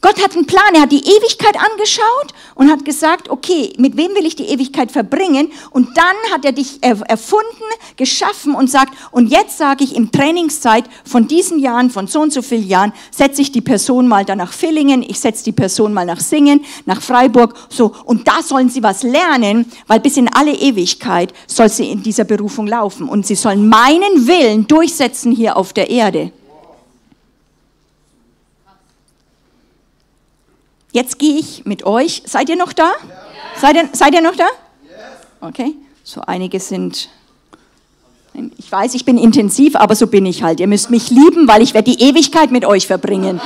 [0.00, 4.14] Gott hat einen Plan, er hat die Ewigkeit angeschaut und hat gesagt, okay, mit wem
[4.14, 5.50] will ich die Ewigkeit verbringen?
[5.70, 7.46] Und dann hat er dich erfunden,
[7.96, 12.32] geschaffen und sagt, und jetzt sage ich im Trainingszeit von diesen Jahren, von so und
[12.32, 15.92] so vielen Jahren, setze ich die Person mal da nach Villingen, ich setze die Person
[15.92, 20.28] mal nach Singen, nach Freiburg, so, und da sollen sie was lernen, weil bis in
[20.28, 25.56] alle Ewigkeit soll sie in dieser Berufung laufen und sie sollen meinen Willen durchsetzen hier
[25.56, 26.30] auf der Erde.
[30.98, 32.22] Jetzt gehe ich mit euch.
[32.26, 32.88] Seid ihr noch da?
[32.88, 32.90] Ja.
[33.60, 34.48] Seid, ihr, seid ihr noch da?
[35.40, 35.74] Okay.
[36.02, 37.08] So einige sind.
[38.56, 40.58] Ich weiß, ich bin intensiv, aber so bin ich halt.
[40.58, 43.40] Ihr müsst mich lieben, weil ich werde die Ewigkeit mit euch verbringen.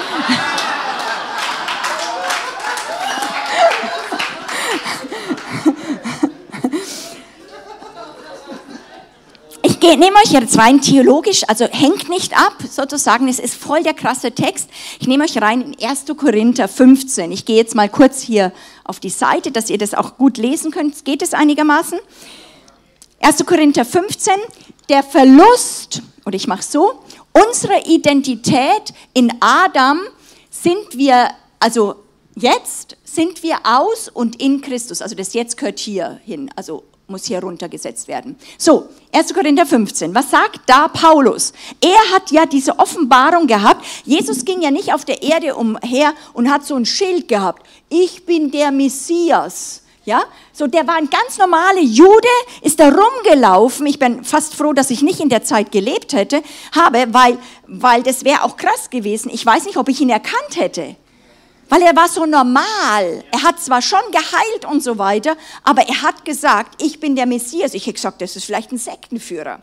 [9.82, 14.32] Nehme euch jetzt rein theologisch, also hängt nicht ab, sozusagen, es ist voll der krasse
[14.32, 14.70] Text.
[15.00, 16.04] Ich nehme euch rein in 1.
[16.16, 17.32] Korinther 15.
[17.32, 18.52] Ich gehe jetzt mal kurz hier
[18.84, 21.04] auf die Seite, dass ihr das auch gut lesen könnt.
[21.04, 21.98] Geht es einigermaßen?
[23.20, 23.44] 1.
[23.44, 24.32] Korinther 15,
[24.88, 27.02] der Verlust, oder ich mache so,
[27.32, 30.00] unsere Identität in Adam
[30.50, 31.96] sind wir, also
[32.34, 35.02] jetzt sind wir aus und in Christus.
[35.02, 38.36] Also das jetzt gehört hier hin, also muss hier runtergesetzt werden.
[38.58, 39.32] So, 1.
[39.32, 40.12] Korinther 15.
[40.12, 41.52] Was sagt da Paulus?
[41.80, 43.84] Er hat ja diese Offenbarung gehabt.
[44.04, 47.64] Jesus ging ja nicht auf der Erde umher und hat so ein Schild gehabt.
[47.88, 49.82] Ich bin der Messias.
[50.04, 52.26] Ja, so der war ein ganz normaler Jude,
[52.62, 53.86] ist da rumgelaufen.
[53.86, 56.42] Ich bin fast froh, dass ich nicht in der Zeit gelebt hätte,
[56.74, 57.38] habe, weil,
[57.68, 59.30] weil das wäre auch krass gewesen.
[59.32, 60.96] Ich weiß nicht, ob ich ihn erkannt hätte
[61.72, 63.24] weil er war so normal.
[63.32, 67.24] Er hat zwar schon geheilt und so weiter, aber er hat gesagt, ich bin der
[67.24, 67.72] Messias.
[67.72, 69.62] Ich hätte gesagt, das ist vielleicht ein Sektenführer.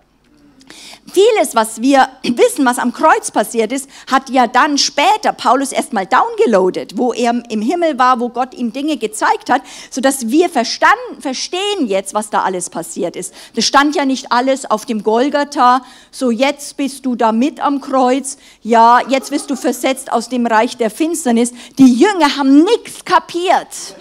[1.12, 6.06] Vieles, was wir wissen, was am Kreuz passiert ist, hat ja dann später Paulus erstmal
[6.06, 11.22] downgeloadet, wo er im Himmel war, wo Gott ihm Dinge gezeigt hat, sodass wir verstanden,
[11.22, 13.34] verstehen jetzt, was da alles passiert ist.
[13.56, 17.82] Das stand ja nicht alles auf dem Golgatha, so jetzt bist du da mit am
[17.82, 21.54] Kreuz, ja, jetzt wirst du versetzt aus dem Reich der Finsternis.
[21.78, 23.96] Die Jünger haben nichts kapiert.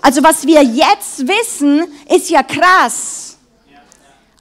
[0.00, 3.33] Also was wir jetzt wissen, ist ja krass.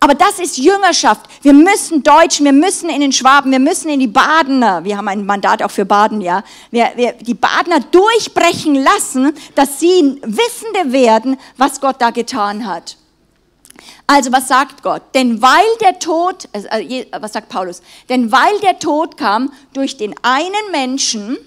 [0.03, 1.21] Aber das ist Jüngerschaft.
[1.43, 5.07] Wir müssen Deutschen, wir müssen in den Schwaben, wir müssen in die Badener, wir haben
[5.07, 10.91] ein Mandat auch für Baden, ja, wir, wir, die Badener durchbrechen lassen, dass sie Wissende
[10.91, 12.97] werden, was Gott da getan hat.
[14.05, 15.03] Also was sagt Gott?
[15.13, 17.81] Denn weil der Tod, äh, was sagt Paulus?
[18.09, 21.37] Denn weil der Tod kam durch den einen Menschen,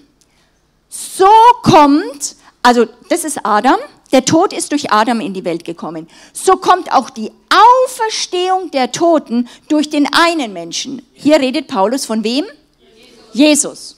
[0.89, 1.29] so
[1.61, 3.77] kommt, also das ist Adam,
[4.11, 6.07] der Tod ist durch Adam in die Welt gekommen.
[6.33, 7.31] So kommt auch die
[7.85, 11.05] Auferstehung der Toten durch den einen Menschen.
[11.13, 12.45] Hier redet Paulus von wem?
[13.33, 13.97] Jesus.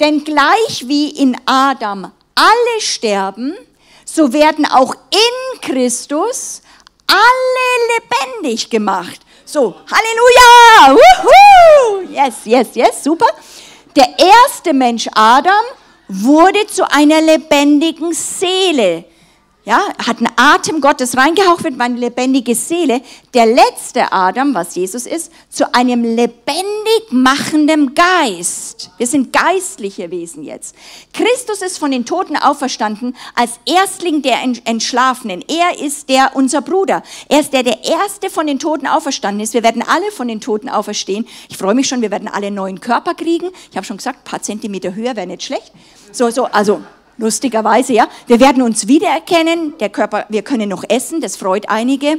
[0.00, 3.54] Denn gleich wie in Adam alle sterben,
[4.04, 6.62] so werden auch in Christus
[7.06, 9.20] alle lebendig gemacht.
[9.44, 11.00] So, Halleluja!
[11.00, 12.12] Woohoo!
[12.12, 13.26] Yes, yes, yes, super.
[13.96, 15.64] Der erste Mensch Adam
[16.06, 19.04] wurde zu einer lebendigen Seele
[19.68, 23.02] ja, hat einen Atem Gottes reingehaucht wird meine lebendige Seele.
[23.34, 28.90] Der letzte Adam, was Jesus ist, zu einem lebendig machenden Geist.
[28.96, 30.74] Wir sind geistliche Wesen jetzt.
[31.12, 35.44] Christus ist von den Toten auferstanden als Erstling der Entschlafenen.
[35.46, 37.02] Er ist der, unser Bruder.
[37.28, 39.52] Er ist der, der Erste von den Toten auferstanden ist.
[39.52, 41.28] Wir werden alle von den Toten auferstehen.
[41.50, 43.50] Ich freue mich schon, wir werden alle neuen Körper kriegen.
[43.70, 45.72] Ich habe schon gesagt, ein paar Zentimeter höher wäre nicht schlecht.
[46.10, 46.80] So, so, also
[47.18, 48.08] lustigerweise, ja.
[48.26, 52.18] Wir werden uns wiedererkennen, der Körper, wir können noch essen, das freut einige.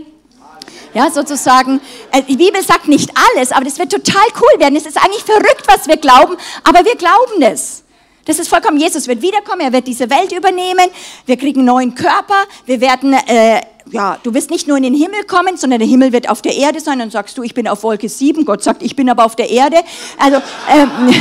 [0.93, 1.81] Ja, sozusagen,
[2.11, 4.75] äh, die Bibel sagt nicht alles, aber das wird total cool werden.
[4.75, 7.83] Es ist eigentlich verrückt, was wir glauben, aber wir glauben es.
[8.25, 10.87] Das ist vollkommen, Jesus wird wiederkommen, er wird diese Welt übernehmen,
[11.25, 14.93] wir kriegen einen neuen Körper, wir werden, äh, ja, du wirst nicht nur in den
[14.93, 17.67] Himmel kommen, sondern der Himmel wird auf der Erde sein, dann sagst du, ich bin
[17.67, 19.77] auf Wolke 7, Gott sagt, ich bin aber auf der Erde.
[20.19, 20.37] Also,
[20.71, 20.89] ähm,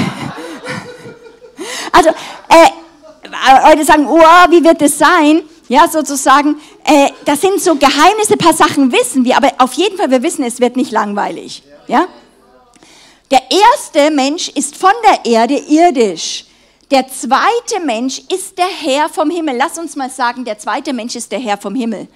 [1.92, 2.10] also
[3.46, 5.42] äh, Leute sagen, oh, wie wird es sein?
[5.68, 9.98] Ja, sozusagen, äh, das sind so Geheimnisse, ein paar Sachen wissen wir, aber auf jeden
[9.98, 11.62] Fall, wir wissen, es wird nicht langweilig.
[11.86, 12.06] Ja?
[13.30, 16.46] Der erste Mensch ist von der Erde irdisch.
[16.90, 19.56] Der zweite Mensch ist der Herr vom Himmel.
[19.58, 22.08] Lass uns mal sagen, der zweite Mensch ist der Herr vom Himmel.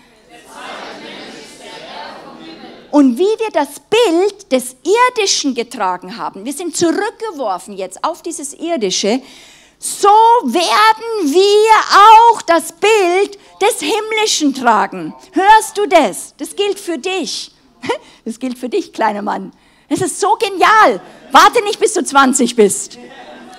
[2.90, 8.52] Und wie wir das Bild des Irdischen getragen haben, wir sind zurückgeworfen jetzt auf dieses
[8.54, 9.22] Irdische,
[9.82, 10.08] so
[10.44, 15.12] werden wir auch das Bild des Himmlischen tragen.
[15.32, 16.34] Hörst du das?
[16.38, 17.50] Das gilt für dich.
[18.24, 19.50] Das gilt für dich, kleiner Mann.
[19.88, 21.00] Das ist so genial.
[21.32, 22.96] Warte nicht, bis du 20 bist.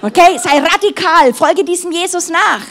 [0.01, 2.61] Okay, sei radikal, folge diesem Jesus nach.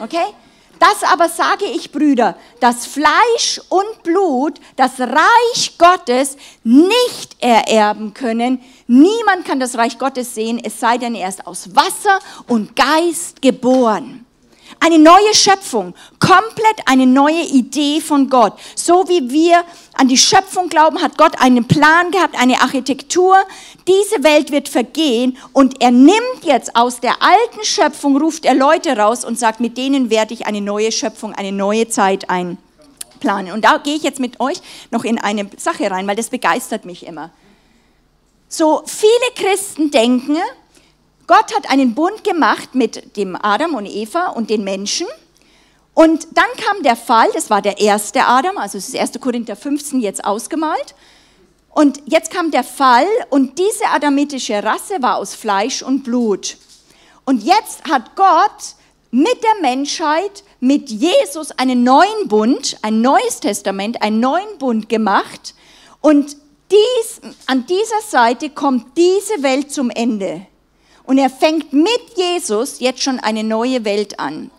[0.00, 0.34] Okay?
[0.80, 8.62] Das aber sage ich, Brüder, dass Fleisch und Blut das Reich Gottes nicht ererben können.
[8.86, 12.18] Niemand kann das Reich Gottes sehen, es sei denn, er ist aus Wasser
[12.48, 14.19] und Geist geboren.
[14.82, 18.54] Eine neue Schöpfung, komplett eine neue Idee von Gott.
[18.74, 19.62] So wie wir
[19.92, 23.36] an die Schöpfung glauben, hat Gott einen Plan gehabt, eine Architektur.
[23.86, 28.96] Diese Welt wird vergehen und er nimmt jetzt aus der alten Schöpfung, ruft er Leute
[28.96, 33.52] raus und sagt, mit denen werde ich eine neue Schöpfung, eine neue Zeit einplanen.
[33.52, 36.86] Und da gehe ich jetzt mit euch noch in eine Sache rein, weil das begeistert
[36.86, 37.30] mich immer.
[38.48, 40.38] So viele Christen denken,
[41.30, 45.06] Gott hat einen Bund gemacht mit dem Adam und Eva und den Menschen.
[45.94, 49.12] Und dann kam der Fall, das war der erste Adam, also das ist 1.
[49.20, 50.96] Korinther 15 jetzt ausgemalt.
[51.68, 56.56] Und jetzt kam der Fall und diese adamitische Rasse war aus Fleisch und Blut.
[57.24, 58.74] Und jetzt hat Gott
[59.12, 65.54] mit der Menschheit, mit Jesus einen neuen Bund, ein neues Testament, einen neuen Bund gemacht.
[66.00, 66.36] Und
[66.72, 70.48] dies, an dieser Seite kommt diese Welt zum Ende.
[71.04, 74.50] Und er fängt mit Jesus jetzt schon eine neue Welt an.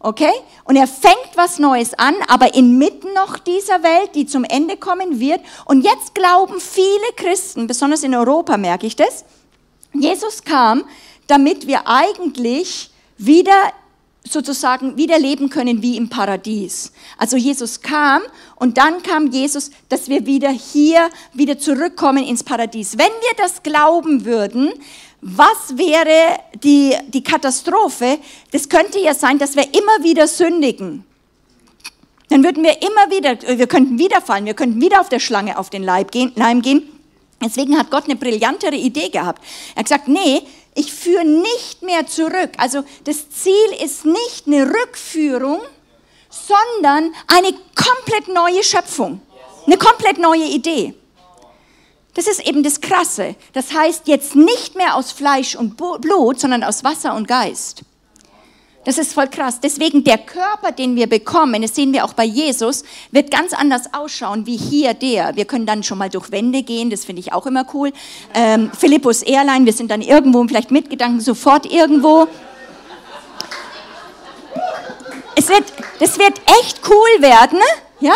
[0.00, 0.32] Okay?
[0.64, 5.18] Und er fängt was Neues an, aber inmitten noch dieser Welt, die zum Ende kommen
[5.18, 5.40] wird.
[5.64, 9.24] Und jetzt glauben viele Christen, besonders in Europa merke ich das,
[9.94, 10.84] Jesus kam,
[11.26, 13.72] damit wir eigentlich wieder
[14.26, 16.92] sozusagen wieder leben können wie im Paradies.
[17.18, 18.22] Also Jesus kam
[18.56, 22.96] und dann kam Jesus, dass wir wieder hier wieder zurückkommen ins Paradies.
[22.96, 24.72] Wenn wir das glauben würden,
[25.26, 28.18] was wäre die, die Katastrophe?
[28.52, 31.02] Das könnte ja sein, dass wir immer wieder sündigen.
[32.28, 35.58] Dann würden wir immer wieder, wir könnten wieder fallen, wir könnten wieder auf der Schlange
[35.58, 36.82] auf den Leib gehen, Leim gehen.
[37.42, 39.42] Deswegen hat Gott eine brillantere Idee gehabt.
[39.74, 40.42] Er hat gesagt, nee,
[40.74, 42.50] ich führe nicht mehr zurück.
[42.58, 45.60] Also das Ziel ist nicht eine Rückführung,
[46.28, 49.22] sondern eine komplett neue Schöpfung,
[49.66, 50.94] eine komplett neue Idee.
[52.14, 53.34] Das ist eben das Krasse.
[53.52, 57.82] Das heißt jetzt nicht mehr aus Fleisch und Blut, sondern aus Wasser und Geist.
[58.84, 59.60] Das ist voll krass.
[59.60, 63.94] Deswegen der Körper, den wir bekommen, das sehen wir auch bei Jesus, wird ganz anders
[63.94, 65.36] ausschauen wie hier der.
[65.36, 67.92] Wir können dann schon mal durch Wände gehen, das finde ich auch immer cool.
[68.34, 72.28] Ähm, Philippus Airline, wir sind dann irgendwo, vielleicht mit Gedanken sofort irgendwo.
[75.34, 75.64] Es wird,
[75.98, 77.58] das wird echt cool werden,
[78.00, 78.14] ja?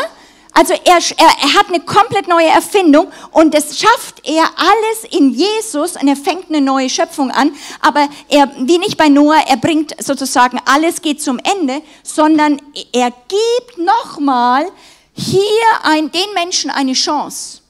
[0.58, 5.30] Also er, er, er hat eine komplett neue Erfindung und das schafft er alles in
[5.30, 7.54] Jesus und er fängt eine neue Schöpfung an.
[7.80, 12.60] Aber er, wie nicht bei Noah, er bringt sozusagen alles geht zum Ende, sondern
[12.92, 14.66] er gibt nochmal
[15.12, 15.40] hier
[15.84, 17.60] ein, den Menschen eine Chance.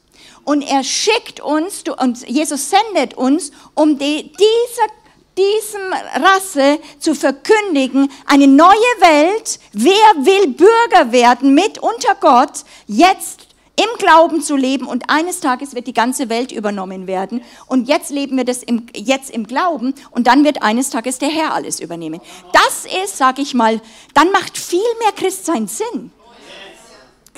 [0.44, 4.97] Und er schickt uns, und Jesus sendet uns, um die, dieser
[5.38, 9.92] diesem Rasse zu verkündigen, eine neue Welt, wer
[10.24, 15.86] will Bürger werden mit unter Gott, jetzt im Glauben zu leben und eines Tages wird
[15.86, 20.26] die ganze Welt übernommen werden und jetzt leben wir das im, jetzt im Glauben und
[20.26, 22.20] dann wird eines Tages der Herr alles übernehmen.
[22.52, 23.80] Das ist, sage ich mal,
[24.14, 26.10] dann macht viel mehr Christsein Sinn.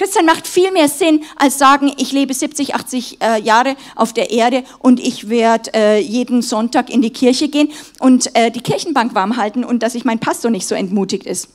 [0.00, 4.30] Christian macht viel mehr Sinn, als sagen, ich lebe 70, 80 äh, Jahre auf der
[4.30, 9.14] Erde und ich werde äh, jeden Sonntag in die Kirche gehen und äh, die Kirchenbank
[9.14, 11.50] warm halten und dass ich mein Pastor nicht so entmutigt ist.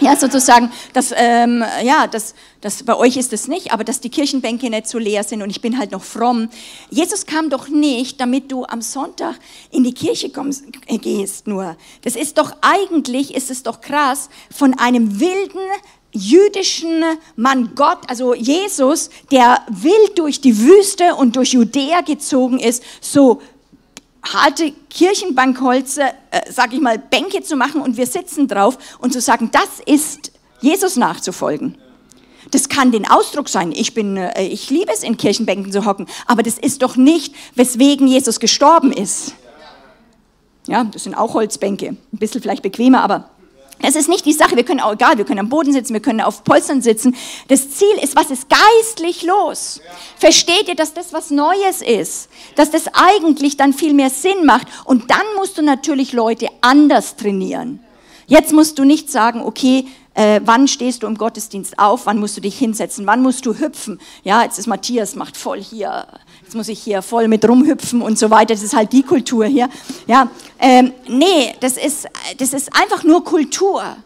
[0.00, 4.10] Ja, sozusagen, dass, ähm, ja, das, das, bei euch ist es nicht, aber dass die
[4.10, 6.48] Kirchenbänke nicht so leer sind und ich bin halt noch fromm.
[6.90, 9.36] Jesus kam doch nicht, damit du am Sonntag
[9.70, 11.76] in die Kirche kommst, gehst nur.
[12.02, 15.60] Das ist doch eigentlich, ist es doch krass, von einem wilden,
[16.14, 17.02] jüdischen
[17.36, 23.42] Mann Gott, also Jesus, der wild durch die Wüste und durch Judäa gezogen ist, so
[24.22, 29.20] harte Kirchenbankholze, äh, sag ich mal, Bänke zu machen und wir sitzen drauf und zu
[29.20, 31.76] sagen, das ist Jesus nachzufolgen.
[32.50, 33.72] Das kann den Ausdruck sein.
[33.72, 37.34] Ich bin, äh, ich liebe es, in Kirchenbänken zu hocken, aber das ist doch nicht,
[37.54, 39.34] weswegen Jesus gestorben ist.
[40.66, 43.28] Ja, das sind auch Holzbänke, ein bisschen vielleicht bequemer, aber
[43.82, 44.56] es ist nicht die Sache.
[44.56, 47.14] Wir können auch, egal, wir können am Boden sitzen, wir können auf Polstern sitzen.
[47.48, 49.80] Das Ziel ist, was ist geistlich los?
[50.16, 52.28] Versteht ihr, dass das was Neues ist?
[52.56, 54.68] Dass das eigentlich dann viel mehr Sinn macht?
[54.84, 57.80] Und dann musst du natürlich Leute anders trainieren.
[58.26, 62.36] Jetzt musst du nicht sagen, okay, äh, wann stehst du im Gottesdienst auf, wann musst
[62.36, 64.00] du dich hinsetzen, wann musst du hüpfen.
[64.22, 66.06] Ja, jetzt ist Matthias, macht voll hier,
[66.44, 68.52] jetzt muss ich hier voll mit rumhüpfen und so weiter.
[68.54, 69.68] Das ist halt die Kultur hier.
[70.06, 70.28] Ja,
[70.58, 73.96] ähm, nee, das ist, das ist einfach nur Kultur.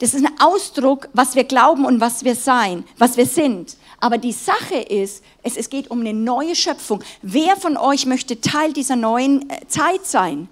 [0.00, 3.76] Das ist ein Ausdruck, was wir glauben und was wir sein, was wir sind.
[4.00, 7.02] Aber die Sache ist, es, es geht um eine neue Schöpfung.
[7.22, 10.48] Wer von euch möchte Teil dieser neuen äh, Zeit sein?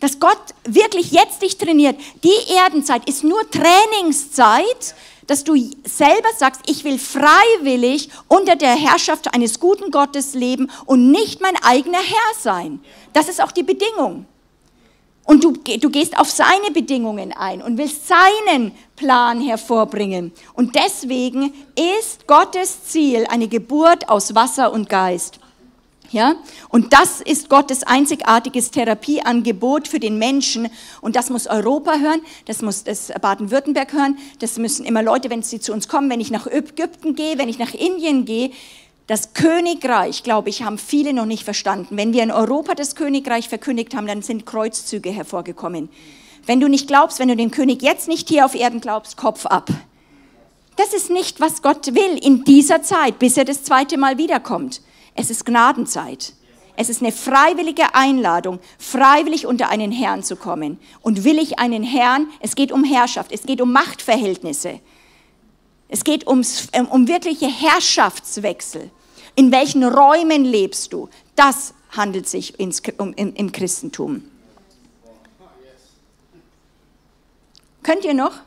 [0.00, 1.94] dass Gott wirklich jetzt dich trainiert.
[2.24, 4.94] Die Erdenzeit ist nur Trainingszeit,
[5.30, 5.54] dass du
[5.84, 11.54] selber sagst, ich will freiwillig unter der Herrschaft eines guten Gottes leben und nicht mein
[11.62, 12.80] eigener Herr sein.
[13.12, 14.26] Das ist auch die Bedingung.
[15.22, 20.32] Und du, du gehst auf seine Bedingungen ein und willst seinen Plan hervorbringen.
[20.54, 21.54] Und deswegen
[22.00, 25.38] ist Gottes Ziel eine Geburt aus Wasser und Geist.
[26.10, 26.34] Ja?
[26.68, 30.68] Und das ist Gottes einzigartiges Therapieangebot für den Menschen.
[31.00, 35.42] Und das muss Europa hören, das muss das Baden-Württemberg hören, das müssen immer Leute, wenn
[35.42, 38.50] sie zu uns kommen, wenn ich nach Ägypten gehe, wenn ich nach Indien gehe.
[39.06, 41.96] Das Königreich, glaube ich, haben viele noch nicht verstanden.
[41.96, 45.88] Wenn wir in Europa das Königreich verkündigt haben, dann sind Kreuzzüge hervorgekommen.
[46.46, 49.46] Wenn du nicht glaubst, wenn du den König jetzt nicht hier auf Erden glaubst, Kopf
[49.46, 49.68] ab.
[50.76, 54.80] Das ist nicht, was Gott will in dieser Zeit, bis er das zweite Mal wiederkommt.
[55.20, 56.32] Es ist Gnadenzeit.
[56.76, 60.78] Es ist eine freiwillige Einladung, freiwillig unter einen Herrn zu kommen.
[61.02, 64.80] Und will ich einen Herrn, es geht um Herrschaft, es geht um Machtverhältnisse.
[65.88, 68.90] Es geht ums, um, um wirkliche Herrschaftswechsel.
[69.34, 71.10] In welchen Räumen lebst du?
[71.36, 74.24] Das handelt sich ins, um, im, im Christentum.
[77.82, 78.38] Könnt ihr noch?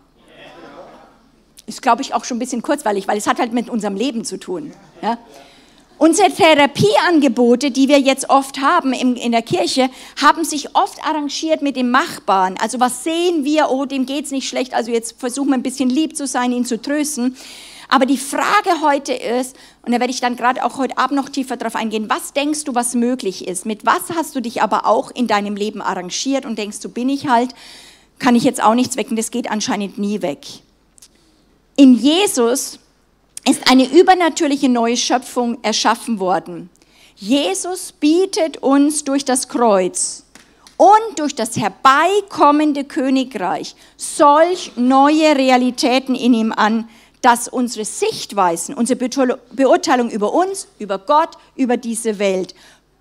[1.68, 4.26] Ist, glaube ich, auch schon ein bisschen kurzweilig, weil es hat halt mit unserem Leben
[4.26, 4.74] zu tun.
[5.04, 5.20] Ja?
[6.04, 9.89] Unsere Therapieangebote, die wir jetzt oft haben in, der Kirche,
[10.22, 12.58] haben sich oft arrangiert mit dem Machbaren.
[12.60, 15.89] Also was sehen wir, oh, dem geht's nicht schlecht, also jetzt versuchen wir ein bisschen
[15.89, 17.38] lieb zu sein, ihn zu trösten.
[17.88, 21.30] Aber die Frage heute ist, und da werde ich dann gerade auch heute Abend noch
[21.30, 23.66] tiefer drauf eingehen, was denkst du, was möglich ist?
[23.66, 27.08] Mit was hast du dich aber auch in deinem Leben arrangiert und denkst du, bin
[27.08, 27.56] ich halt,
[28.20, 30.45] kann ich jetzt auch nichts wecken, das geht anscheinend nie weg.
[31.78, 32.80] In Jesus
[33.48, 36.70] ist eine übernatürliche neue Schöpfung erschaffen worden.
[37.16, 40.24] Jesus bietet uns durch das Kreuz
[40.78, 46.89] und durch das herbeikommende Königreich solch neue Realitäten in ihm an,
[47.22, 49.00] dass unsere Sichtweisen, unsere
[49.52, 52.54] Beurteilung über uns, über Gott, über diese Welt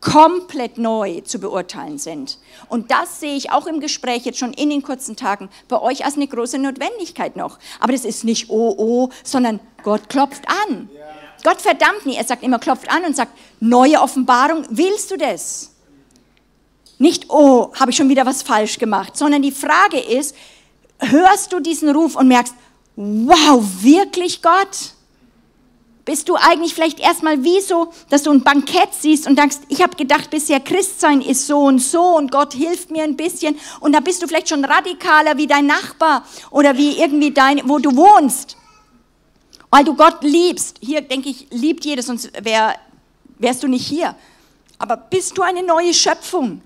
[0.03, 2.39] komplett neu zu beurteilen sind.
[2.69, 6.05] Und das sehe ich auch im Gespräch jetzt schon in den kurzen Tagen bei euch
[6.05, 7.59] als eine große Notwendigkeit noch.
[7.81, 10.91] Aber das ist nicht oh oh, sondern Gott klopft an.
[11.45, 12.17] Gott verdammt nie.
[12.17, 14.65] Er sagt immer klopft an und sagt neue Offenbarung.
[14.71, 15.71] Willst du das?
[16.99, 20.37] Nicht oh, habe ich schon wieder was falsch gemacht, sondern die Frage ist,
[20.99, 22.55] hörst du diesen Ruf und merkst,
[22.97, 24.95] wow, wirklich Gott?
[26.05, 29.83] Bist du eigentlich vielleicht erstmal wie so, dass du ein Bankett siehst und denkst, ich
[29.83, 33.93] habe gedacht, bisher Christsein ist so und so und Gott hilft mir ein bisschen und
[33.93, 37.95] da bist du vielleicht schon radikaler wie dein Nachbar oder wie irgendwie dein, wo du
[37.95, 38.57] wohnst,
[39.71, 40.79] weil du Gott liebst.
[40.81, 42.75] Hier denke ich, liebt jeder, sonst wär,
[43.39, 44.17] wärst du nicht hier.
[44.79, 46.63] Aber bist du eine neue Schöpfung?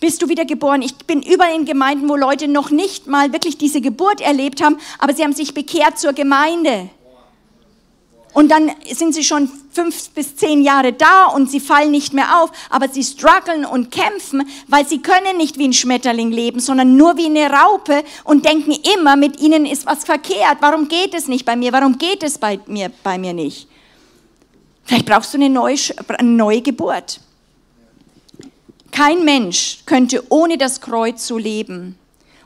[0.00, 0.82] Bist du wieder geboren?
[0.82, 4.78] Ich bin überall in Gemeinden, wo Leute noch nicht mal wirklich diese Geburt erlebt haben,
[4.98, 6.88] aber sie haben sich bekehrt zur Gemeinde.
[8.32, 12.40] Und dann sind sie schon fünf bis zehn Jahre da und sie fallen nicht mehr
[12.42, 16.96] auf, aber sie strugglen und kämpfen, weil sie können nicht wie ein Schmetterling leben, sondern
[16.96, 20.58] nur wie eine Raupe und denken immer, mit ihnen ist was verkehrt.
[20.60, 21.72] Warum geht es nicht bei mir?
[21.72, 23.68] Warum geht es bei mir, bei mir nicht?
[24.84, 25.76] Vielleicht brauchst du eine neue,
[26.08, 27.20] eine neue Geburt.
[28.90, 31.98] Kein Mensch könnte ohne das Kreuz so leben.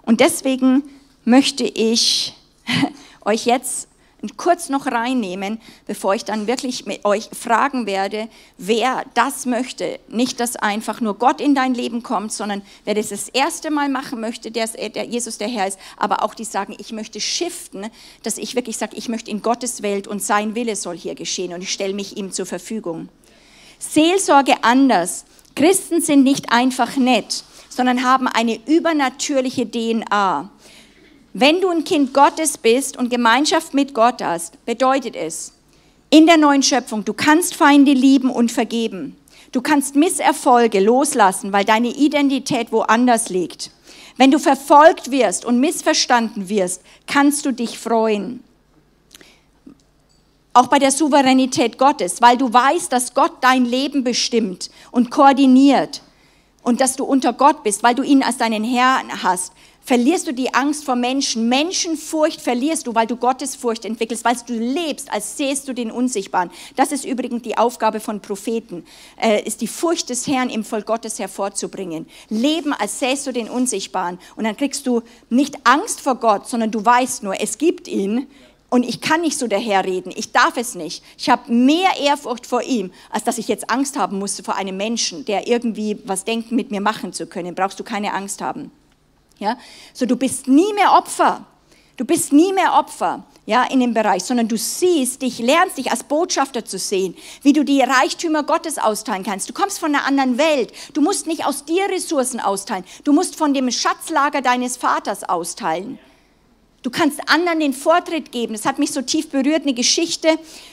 [0.02, 0.82] Und deswegen
[1.24, 2.34] möchte ich
[3.24, 3.88] euch jetzt
[4.36, 10.00] kurz noch reinnehmen, bevor ich dann wirklich mit euch fragen werde, wer das möchte.
[10.08, 13.88] Nicht, dass einfach nur Gott in dein Leben kommt, sondern wer das das erste Mal
[13.88, 17.86] machen möchte, der, der Jesus der Herr ist, aber auch die sagen, ich möchte shiften,
[18.22, 21.52] dass ich wirklich sage, ich möchte in Gottes Welt und sein Wille soll hier geschehen
[21.52, 23.08] und ich stelle mich ihm zur Verfügung.
[23.78, 25.24] Seelsorge anders
[25.56, 30.50] Christen sind nicht einfach nett, sondern haben eine übernatürliche DNA.
[31.38, 35.52] Wenn du ein Kind Gottes bist und Gemeinschaft mit Gott hast, bedeutet es,
[36.08, 39.18] in der neuen Schöpfung, du kannst Feinde lieben und vergeben.
[39.52, 43.70] Du kannst Misserfolge loslassen, weil deine Identität woanders liegt.
[44.16, 48.42] Wenn du verfolgt wirst und missverstanden wirst, kannst du dich freuen.
[50.54, 56.00] Auch bei der Souveränität Gottes, weil du weißt, dass Gott dein Leben bestimmt und koordiniert
[56.62, 59.52] und dass du unter Gott bist, weil du ihn als deinen Herrn hast
[59.86, 61.48] verlierst du die Angst vor Menschen.
[61.48, 66.50] Menschenfurcht verlierst du, weil du Gottesfurcht entwickelst, weil du lebst, als sähst du den Unsichtbaren.
[66.74, 68.84] Das ist übrigens die Aufgabe von Propheten,
[69.16, 72.06] äh, ist die Furcht des Herrn im Volk Gottes hervorzubringen.
[72.28, 74.18] Leben, als sähst du den Unsichtbaren.
[74.34, 78.26] Und dann kriegst du nicht Angst vor Gott, sondern du weißt nur, es gibt ihn.
[78.68, 81.04] Und ich kann nicht so daherreden, ich darf es nicht.
[81.16, 84.76] Ich habe mehr Ehrfurcht vor ihm, als dass ich jetzt Angst haben musste vor einem
[84.76, 87.54] Menschen, der irgendwie was denkt, mit mir machen zu können.
[87.54, 88.72] Brauchst du keine Angst haben.
[89.38, 89.58] Ja?
[89.92, 91.44] So, du bist nie mehr Opfer.
[91.96, 95.90] Du bist nie mehr Opfer ja, in dem Bereich, sondern du siehst dich, lernst dich
[95.90, 99.48] als Botschafter zu sehen, wie du die Reichtümer Gottes austeilen kannst.
[99.48, 100.72] Du kommst von einer anderen Welt.
[100.92, 102.84] Du musst nicht aus dir Ressourcen austeilen.
[103.04, 105.98] Du musst von dem Schatzlager deines Vaters austeilen.
[106.86, 108.52] Du kannst anderen den Vortritt geben.
[108.52, 110.28] Das hat mich so tief berührt, eine Geschichte,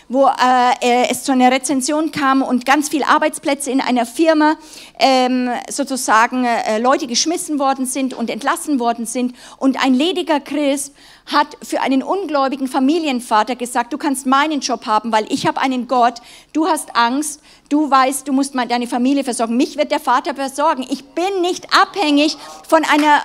[0.10, 4.58] wo äh, es zu einer Rezension kam und ganz viele Arbeitsplätze in einer Firma
[5.00, 9.34] ähm, sozusagen äh, Leute geschmissen worden sind und entlassen worden sind.
[9.58, 10.94] Und ein lediger Christ
[11.26, 15.88] hat für einen ungläubigen Familienvater gesagt, du kannst meinen Job haben, weil ich habe einen
[15.88, 16.22] Gott,
[16.54, 19.58] du hast Angst, du weißt, du musst mal deine Familie versorgen.
[19.58, 20.86] Mich wird der Vater versorgen.
[20.88, 22.38] Ich bin nicht abhängig
[22.68, 23.24] von einer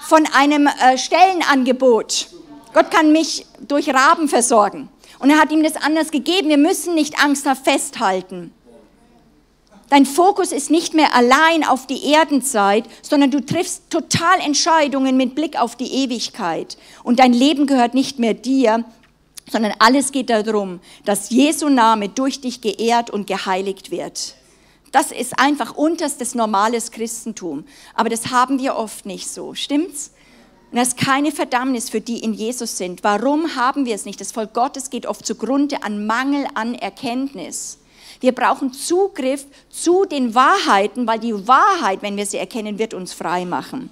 [0.00, 2.28] von einem äh, Stellenangebot.
[2.72, 4.88] Gott kann mich durch Raben versorgen.
[5.18, 6.48] Und er hat ihm das anders gegeben.
[6.48, 8.52] Wir müssen nicht angsthaft festhalten.
[9.90, 15.34] Dein Fokus ist nicht mehr allein auf die Erdenzeit, sondern du triffst total Entscheidungen mit
[15.34, 16.76] Blick auf die Ewigkeit.
[17.02, 18.84] Und dein Leben gehört nicht mehr dir,
[19.50, 24.34] sondern alles geht darum, dass Jesu Name durch dich geehrt und geheiligt wird.
[24.92, 27.64] Das ist einfach unterstes normales Christentum.
[27.94, 29.54] Aber das haben wir oft nicht so.
[29.54, 30.12] Stimmt's?
[30.70, 33.02] Und das ist keine Verdammnis für die in Jesus sind.
[33.02, 34.20] Warum haben wir es nicht?
[34.20, 37.78] Das Volk Gottes geht oft zugrunde an Mangel an Erkenntnis.
[38.20, 43.12] Wir brauchen Zugriff zu den Wahrheiten, weil die Wahrheit, wenn wir sie erkennen, wird uns
[43.12, 43.90] frei machen.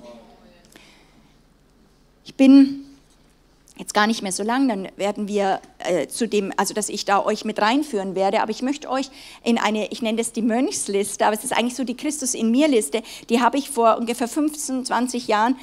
[2.25, 2.86] Ich bin
[3.79, 7.05] jetzt gar nicht mehr so lang, dann werden wir äh, zu dem, also dass ich
[7.05, 9.11] da euch mit reinführen werde, aber ich möchte euch
[9.45, 12.51] in eine, ich nenne das die Mönchsliste, aber es ist eigentlich so die Christus in
[12.51, 15.57] mir Liste, die habe ich vor ungefähr 15, 20 Jahren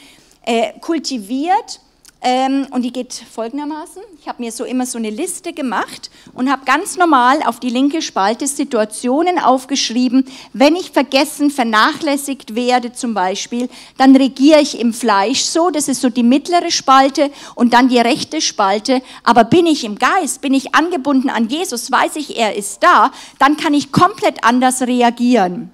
[0.45, 1.80] äh, kultiviert
[2.24, 4.01] ähm, und die geht folgendermaßen.
[4.19, 7.69] Ich habe mir so immer so eine Liste gemacht und habe ganz normal auf die
[7.69, 10.26] linke Spalte Situationen aufgeschrieben.
[10.53, 15.99] Wenn ich vergessen, vernachlässigt werde zum Beispiel, dann regiere ich im Fleisch so, das ist
[15.99, 19.01] so die mittlere Spalte und dann die rechte Spalte.
[19.24, 23.11] Aber bin ich im Geist, bin ich angebunden an Jesus, weiß ich, er ist da,
[23.38, 25.71] dann kann ich komplett anders reagieren.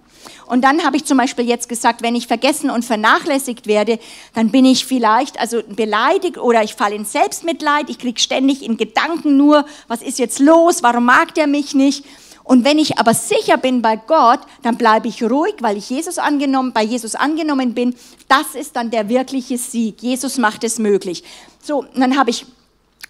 [0.49, 3.99] Und dann habe ich zum Beispiel jetzt gesagt, wenn ich vergessen und vernachlässigt werde,
[4.33, 7.87] dann bin ich vielleicht also beleidigt oder ich falle in Selbstmitleid.
[7.87, 10.81] Ich kriege ständig in Gedanken nur, was ist jetzt los?
[10.81, 12.03] Warum mag der mich nicht?
[12.43, 16.17] Und wenn ich aber sicher bin bei Gott, dann bleibe ich ruhig, weil ich Jesus
[16.17, 17.93] angenommen, bei Jesus angenommen bin.
[18.27, 20.01] Das ist dann der wirkliche Sieg.
[20.01, 21.23] Jesus macht es möglich.
[21.61, 22.47] So, dann habe ich,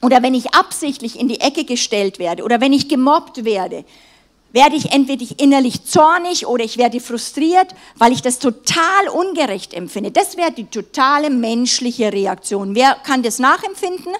[0.01, 3.85] oder wenn ich absichtlich in die Ecke gestellt werde oder wenn ich gemobbt werde,
[4.51, 10.11] werde ich entweder innerlich zornig oder ich werde frustriert, weil ich das total ungerecht empfinde.
[10.11, 12.75] Das wäre die totale menschliche Reaktion.
[12.75, 14.13] Wer kann das nachempfinden?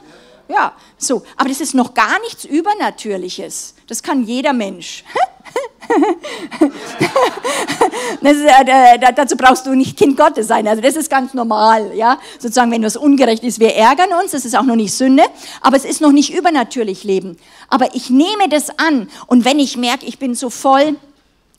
[0.47, 1.23] Ja, so.
[1.37, 3.75] Aber das ist noch gar nichts Übernatürliches.
[3.87, 5.03] Das kann jeder Mensch.
[8.21, 10.67] ist, äh, dazu brauchst du nicht Kind Gottes sein.
[10.67, 12.19] Also das ist ganz normal, ja.
[12.37, 14.31] Sozusagen, wenn was ungerecht ist, wir ärgern uns.
[14.31, 15.23] Das ist auch noch nicht Sünde,
[15.61, 17.37] aber es ist noch nicht übernatürlich Leben.
[17.69, 20.95] Aber ich nehme das an und wenn ich merke, ich bin so voll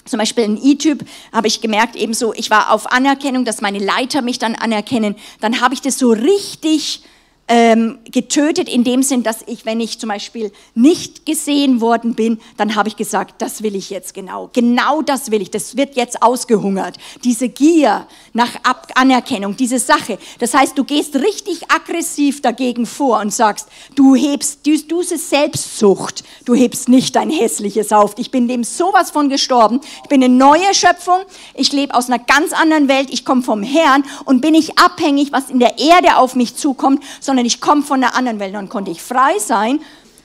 [0.06, 4.22] zum Beispiel in E-Typ habe ich gemerkt, ebenso, ich war auf Anerkennung, dass meine Leiter
[4.22, 5.14] mich dann anerkennen.
[5.40, 7.02] Dann habe ich das so richtig
[7.50, 12.40] ähm, getötet in dem Sinn, dass ich, wenn ich zum Beispiel nicht gesehen worden bin,
[12.56, 14.48] dann habe ich gesagt, das will ich jetzt genau.
[14.52, 15.50] Genau das will ich.
[15.50, 16.96] Das wird jetzt ausgehungert.
[17.24, 20.18] Diese Gier nach Ab Anerkennung, diese Sache.
[20.38, 26.54] Das heißt, du gehst richtig aggressiv dagegen vor und sagst, du hebst diese Selbstsucht, du
[26.54, 28.14] hebst nicht dein hässliches auf.
[28.16, 29.80] Ich bin dem sowas von gestorben.
[30.04, 31.20] Ich bin eine neue Schöpfung.
[31.54, 33.08] Ich lebe aus einer ganz anderen Welt.
[33.10, 37.02] Ich komme vom Herrn und bin nicht abhängig, was in der Erde auf mich zukommt,
[37.20, 38.54] sondern sondern ich komme von einer anderen Welt.
[38.54, 39.80] Dann konnte ich frei sein.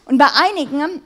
[0.06, 1.02] Und bei einigen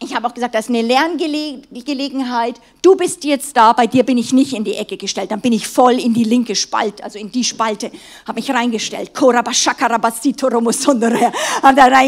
[0.00, 2.60] Ich habe auch gesagt, das ist eine Lerngelegenheit.
[2.82, 5.30] Du bist jetzt da, bei dir bin ich nicht in die Ecke gestellt.
[5.30, 7.90] Dann bin ich voll in die linke Spalte, also in die Spalte,
[8.26, 9.10] habe mich reingestellt.
[9.18, 9.50] Habe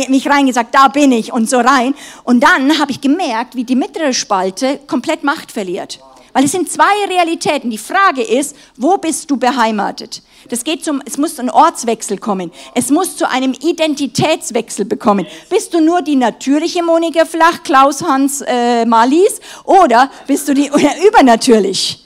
[0.09, 1.95] mich reingesagt, da bin ich und so rein.
[2.25, 5.99] Und dann habe ich gemerkt, wie die mittlere Spalte komplett Macht verliert.
[6.33, 7.71] Weil es sind zwei Realitäten.
[7.71, 10.23] Die Frage ist, wo bist du beheimatet?
[10.49, 12.51] Das geht zum, es muss ein Ortswechsel kommen.
[12.75, 15.27] Es muss zu einem Identitätswechsel bekommen.
[15.49, 20.71] Bist du nur die natürliche Monika Flach, Klaus Hans äh, Marlies oder bist du die
[20.71, 22.05] oder übernatürlich?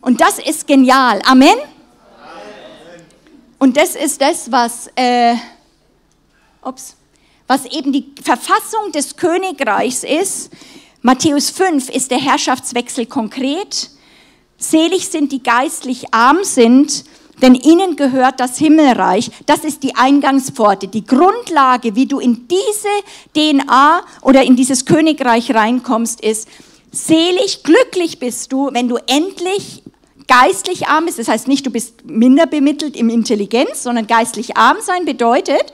[0.00, 1.20] Und das ist genial.
[1.26, 1.56] Amen.
[3.58, 5.34] Und das ist das, was, äh,
[6.62, 6.96] ups,
[7.46, 10.50] was eben die Verfassung des Königreichs ist,
[11.06, 13.90] Matthäus 5 ist der Herrschaftswechsel konkret.
[14.58, 17.04] Selig sind die geistlich arm sind,
[17.40, 19.30] denn ihnen gehört das Himmelreich.
[19.46, 22.88] Das ist die Eingangspforte, die Grundlage, wie du in diese
[23.36, 26.48] DNA oder in dieses Königreich reinkommst, ist,
[26.90, 29.84] selig, glücklich bist du, wenn du endlich
[30.26, 31.20] geistlich arm bist.
[31.20, 35.72] Das heißt nicht, du bist minder bemittelt im Intelligenz, sondern geistlich arm sein bedeutet,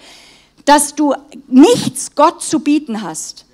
[0.66, 1.14] dass du
[1.48, 3.46] nichts Gott zu bieten hast.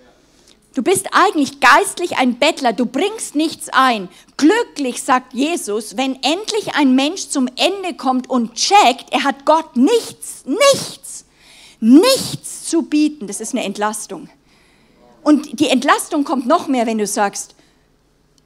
[0.75, 4.09] Du bist eigentlich geistlich ein Bettler, du bringst nichts ein.
[4.37, 9.77] Glücklich, sagt Jesus, wenn endlich ein Mensch zum Ende kommt und checkt, er hat Gott
[9.77, 11.25] nichts, nichts,
[11.81, 13.27] nichts zu bieten.
[13.27, 14.29] Das ist eine Entlastung.
[15.23, 17.55] Und die Entlastung kommt noch mehr, wenn du sagst,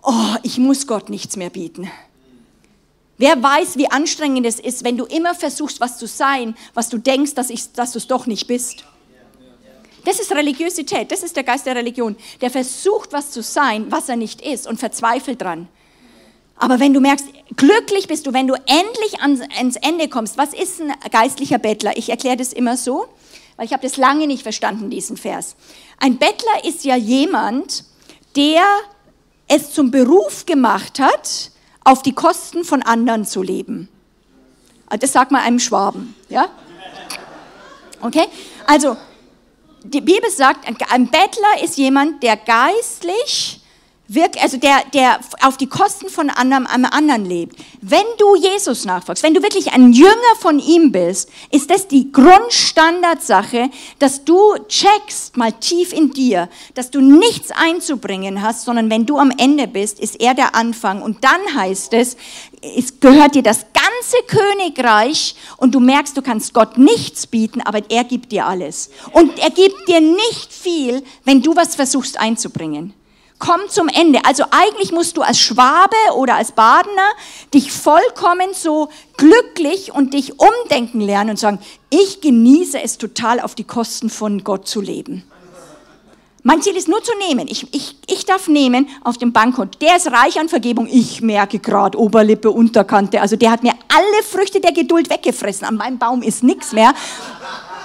[0.03, 1.91] oh, ich muss Gott nichts mehr bieten.
[3.19, 6.99] Wer weiß, wie anstrengend es ist, wenn du immer versuchst, was zu sein, was du
[6.99, 8.85] denkst, dass, dass du es doch nicht bist.
[10.05, 12.17] Das ist Religiosität, das ist der Geist der Religion.
[12.41, 15.69] Der versucht, was zu sein, was er nicht ist und verzweifelt dran.
[16.57, 17.27] Aber wenn du merkst,
[17.57, 21.97] glücklich bist du, wenn du endlich ans, Ende kommst, was ist ein geistlicher Bettler?
[21.97, 23.07] Ich erkläre das immer so,
[23.57, 25.57] weil ich habe das lange nicht verstanden, diesen Vers.
[25.99, 27.85] Ein Bettler ist ja jemand,
[28.37, 28.63] der
[29.49, 31.51] es zum Beruf gemacht hat,
[31.85, 33.89] auf die Kosten von anderen zu leben.
[35.01, 36.49] Das sagt man einem Schwaben, ja?
[38.01, 38.27] Okay?
[38.67, 38.97] Also,
[39.85, 43.63] die Bibel sagt, ein Bettler ist jemand, der geistlich
[44.15, 47.57] wirkt, also der, der auf die Kosten von anderem, einem anderen lebt.
[47.81, 52.13] Wenn du Jesus nachfolgst, wenn du wirklich ein Jünger von ihm bist, ist das die
[52.13, 59.07] Grundstandardsache, dass du checkst mal tief in dir, dass du nichts einzubringen hast, sondern wenn
[59.07, 61.03] du am Ende bist, ist er der Anfang.
[61.03, 62.17] Und dann heißt es,
[62.77, 63.67] es gehört dir das
[64.03, 68.91] ganze Königreich und du merkst, du kannst Gott nichts bieten, aber er gibt dir alles.
[69.13, 72.95] Und er gibt dir nicht viel, wenn du was versuchst einzubringen.
[73.39, 74.21] Komm zum Ende.
[74.25, 77.11] Also eigentlich musst du als Schwabe oder als Badener
[77.55, 81.59] dich vollkommen so glücklich und dich umdenken lernen und sagen,
[81.91, 85.25] ich genieße es total auf die Kosten von Gott zu leben.
[86.45, 87.47] Mein Ziel ist nur zu nehmen.
[87.49, 89.79] Ich, ich, ich darf nehmen auf dem Bankkonto.
[89.79, 90.89] Der ist reich an Vergebung.
[90.91, 93.21] Ich merke gerade Oberlippe, Unterkante.
[93.21, 95.67] Also der hat mir alle Früchte der Geduld weggefressen.
[95.67, 96.95] An meinem Baum ist nichts mehr.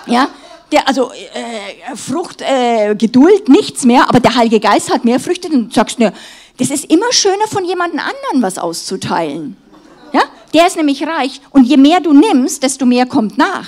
[0.06, 0.30] Ja,
[0.72, 5.50] der, also äh, Frucht, äh, Geduld, nichts mehr, aber der Heilige Geist hat mehr Früchte.
[5.50, 6.12] Dann sagst du,
[6.58, 9.56] das ist immer schöner von jemand anderen was auszuteilen.
[10.14, 13.68] Ja, der ist nämlich reich und je mehr du nimmst, desto mehr kommt nach.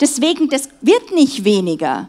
[0.00, 2.08] Deswegen, das wird nicht weniger.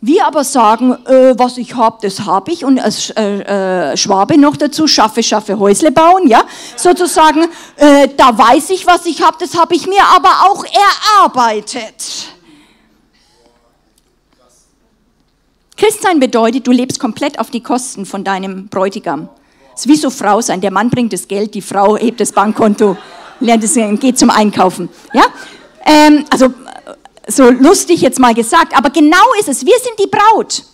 [0.00, 4.38] Wir aber sagen, äh, was ich habe, das habe ich und als äh, äh, Schwabe
[4.38, 6.44] noch dazu, schaffe, schaffe, Häusle bauen, ja,
[6.76, 12.28] sozusagen, äh, da weiß ich, was ich habe, das habe ich mir aber auch erarbeitet.
[15.76, 19.28] Christsein bedeutet, du lebst komplett auf die Kosten von deinem Bräutigam.
[19.74, 22.30] Es ist wie so Frau sein, der Mann bringt das Geld, die Frau hebt das
[22.30, 22.96] Bankkonto,
[23.40, 25.24] lernt es, geht zum Einkaufen, ja,
[25.84, 26.52] ähm, also
[27.28, 29.64] so lustig jetzt mal gesagt, aber genau ist es.
[29.64, 30.64] Wir sind die Braut.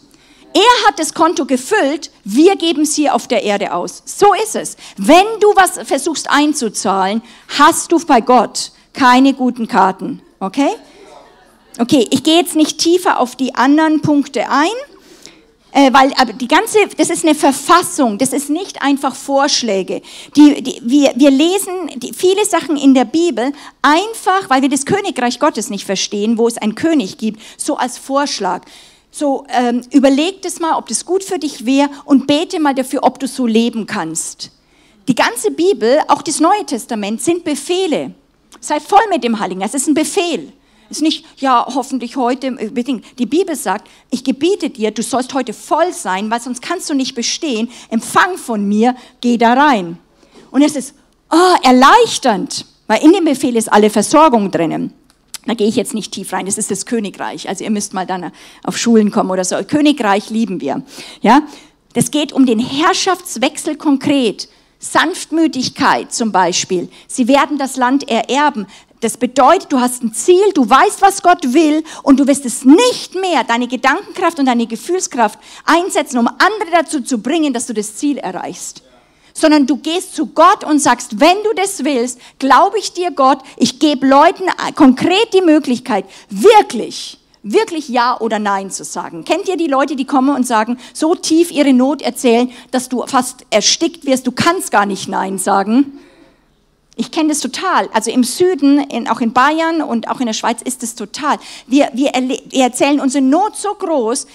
[0.55, 4.03] Er hat das Konto gefüllt, wir geben es hier auf der Erde aus.
[4.05, 4.77] So ist es.
[4.97, 7.23] Wenn du was versuchst einzuzahlen,
[7.59, 10.23] hast du bei Gott keine guten Karten.
[10.39, 10.71] Okay?
[11.81, 14.71] Okay, ich gehe jetzt nicht tiefer auf die anderen Punkte ein
[15.75, 20.03] äh, weil aber die ganze, das ist eine Verfassung, das ist nicht einfach Vorschläge.
[20.37, 23.53] Die, die, wir, wir lesen die, viele Sachen in der Bibel
[23.83, 27.99] einfach, weil wir das Königreich Gottes nicht verstehen, wo es einen König gibt, so als
[27.99, 28.63] Vorschlag.
[29.11, 33.03] So, ähm, überleg das mal, ob das gut für dich wäre und bete mal dafür,
[33.03, 34.53] ob du so leben kannst.
[35.09, 38.15] Die ganze Bibel, auch das Neue Testament, sind Befehle.
[38.61, 40.53] Sei voll mit dem Heiligen es ist ein Befehl.
[40.91, 45.53] Ist nicht, ja, hoffentlich heute, äh, die Bibel sagt, ich gebiete dir, du sollst heute
[45.53, 47.71] voll sein, weil sonst kannst du nicht bestehen.
[47.91, 49.99] Empfang von mir, geh da rein.
[50.51, 50.95] Und es ist
[51.31, 54.93] oh, erleichternd, weil in dem Befehl ist alle Versorgung drinnen.
[55.47, 57.49] Da gehe ich jetzt nicht tief rein, das ist das Königreich.
[57.49, 58.33] Also ihr müsst mal dann
[58.63, 59.57] auf Schulen kommen oder so.
[59.63, 60.83] Königreich lieben wir.
[61.21, 61.43] Ja?
[61.93, 64.49] Das geht um den Herrschaftswechsel konkret.
[64.79, 66.89] Sanftmütigkeit zum Beispiel.
[67.09, 68.67] Sie werden das Land ererben.
[69.05, 72.65] Das bedeutet, du hast ein Ziel, du weißt, was Gott will und du wirst es
[72.65, 77.75] nicht mehr, deine Gedankenkraft und deine Gefühlskraft einsetzen, um andere dazu zu bringen, dass du
[77.75, 78.83] das Ziel erreichst.
[79.35, 83.41] Sondern du gehst zu Gott und sagst, wenn du das willst, glaube ich dir Gott,
[83.59, 84.45] ich gebe Leuten
[84.75, 89.27] konkret die Möglichkeit, wirklich wirklich Ja oder Nein zu sagen.
[89.27, 93.05] Kennt ihr die Leute, die kommen und sagen, so tief ihre Not erzählen, dass du
[93.07, 95.99] fast erstickt wirst, du kannst gar nicht Nein sagen?
[96.97, 97.89] Ich kenne das total.
[97.93, 101.39] Also im Süden, in, auch in Bayern und auch in der Schweiz ist es total.
[101.67, 104.27] Wir, wir, wir erzählen unsere Not so groß.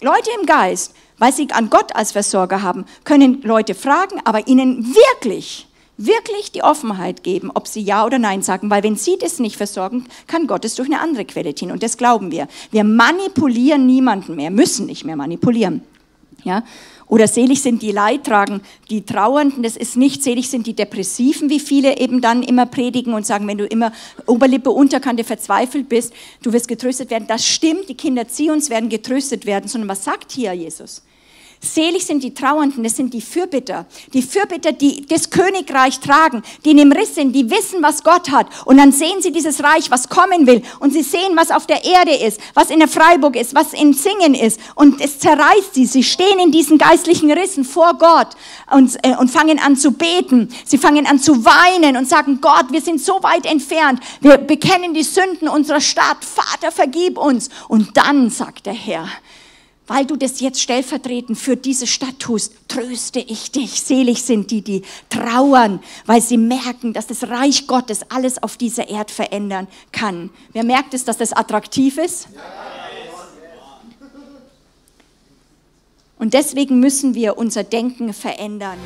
[0.00, 4.94] Leute im Geist, weil sie an Gott als Versorger haben, können Leute fragen, aber ihnen
[4.94, 5.68] wirklich
[5.98, 9.56] wirklich die Offenheit geben, ob sie Ja oder Nein sagen, weil wenn sie das nicht
[9.56, 12.48] versorgen, kann Gott es durch eine andere Quelle tun und das glauben wir.
[12.70, 15.82] Wir manipulieren niemanden mehr, müssen nicht mehr manipulieren.
[16.44, 16.62] Ja?
[17.08, 18.60] Oder selig sind die Leidtragen,
[18.90, 23.14] die Trauernden, das ist nicht, selig sind die Depressiven, wie viele eben dann immer predigen
[23.14, 23.92] und sagen, wenn du immer
[24.26, 26.12] Oberlippe, Unterkante verzweifelt bist,
[26.42, 27.26] du wirst getröstet werden.
[27.26, 31.02] Das stimmt, die Kinder Zions werden getröstet werden, sondern was sagt hier Jesus?
[31.60, 33.86] Selig sind die Trauernden, das sind die Fürbitter.
[34.12, 38.30] Die Fürbitter, die das Königreich tragen, die in dem Riss sind, die wissen, was Gott
[38.30, 38.46] hat.
[38.64, 40.62] Und dann sehen sie dieses Reich, was kommen will.
[40.78, 43.92] Und sie sehen, was auf der Erde ist, was in der Freiburg ist, was in
[43.92, 44.60] Singen ist.
[44.76, 45.86] Und es zerreißt sie.
[45.86, 48.28] Sie stehen in diesen geistlichen Rissen vor Gott
[48.70, 50.48] und, äh, und fangen an zu beten.
[50.64, 54.00] Sie fangen an zu weinen und sagen, Gott, wir sind so weit entfernt.
[54.20, 56.24] Wir bekennen die Sünden unserer Stadt.
[56.24, 57.48] Vater, vergib uns.
[57.66, 59.08] Und dann sagt der Herr,
[59.88, 63.82] weil du das jetzt stellvertretend für diese Stadt tust, tröste ich dich.
[63.82, 68.88] Selig sind die, die trauern, weil sie merken, dass das Reich Gottes alles auf dieser
[68.88, 70.30] Erde verändern kann.
[70.52, 72.28] Wer merkt es, dass das attraktiv ist?
[76.18, 78.78] Und deswegen müssen wir unser Denken verändern.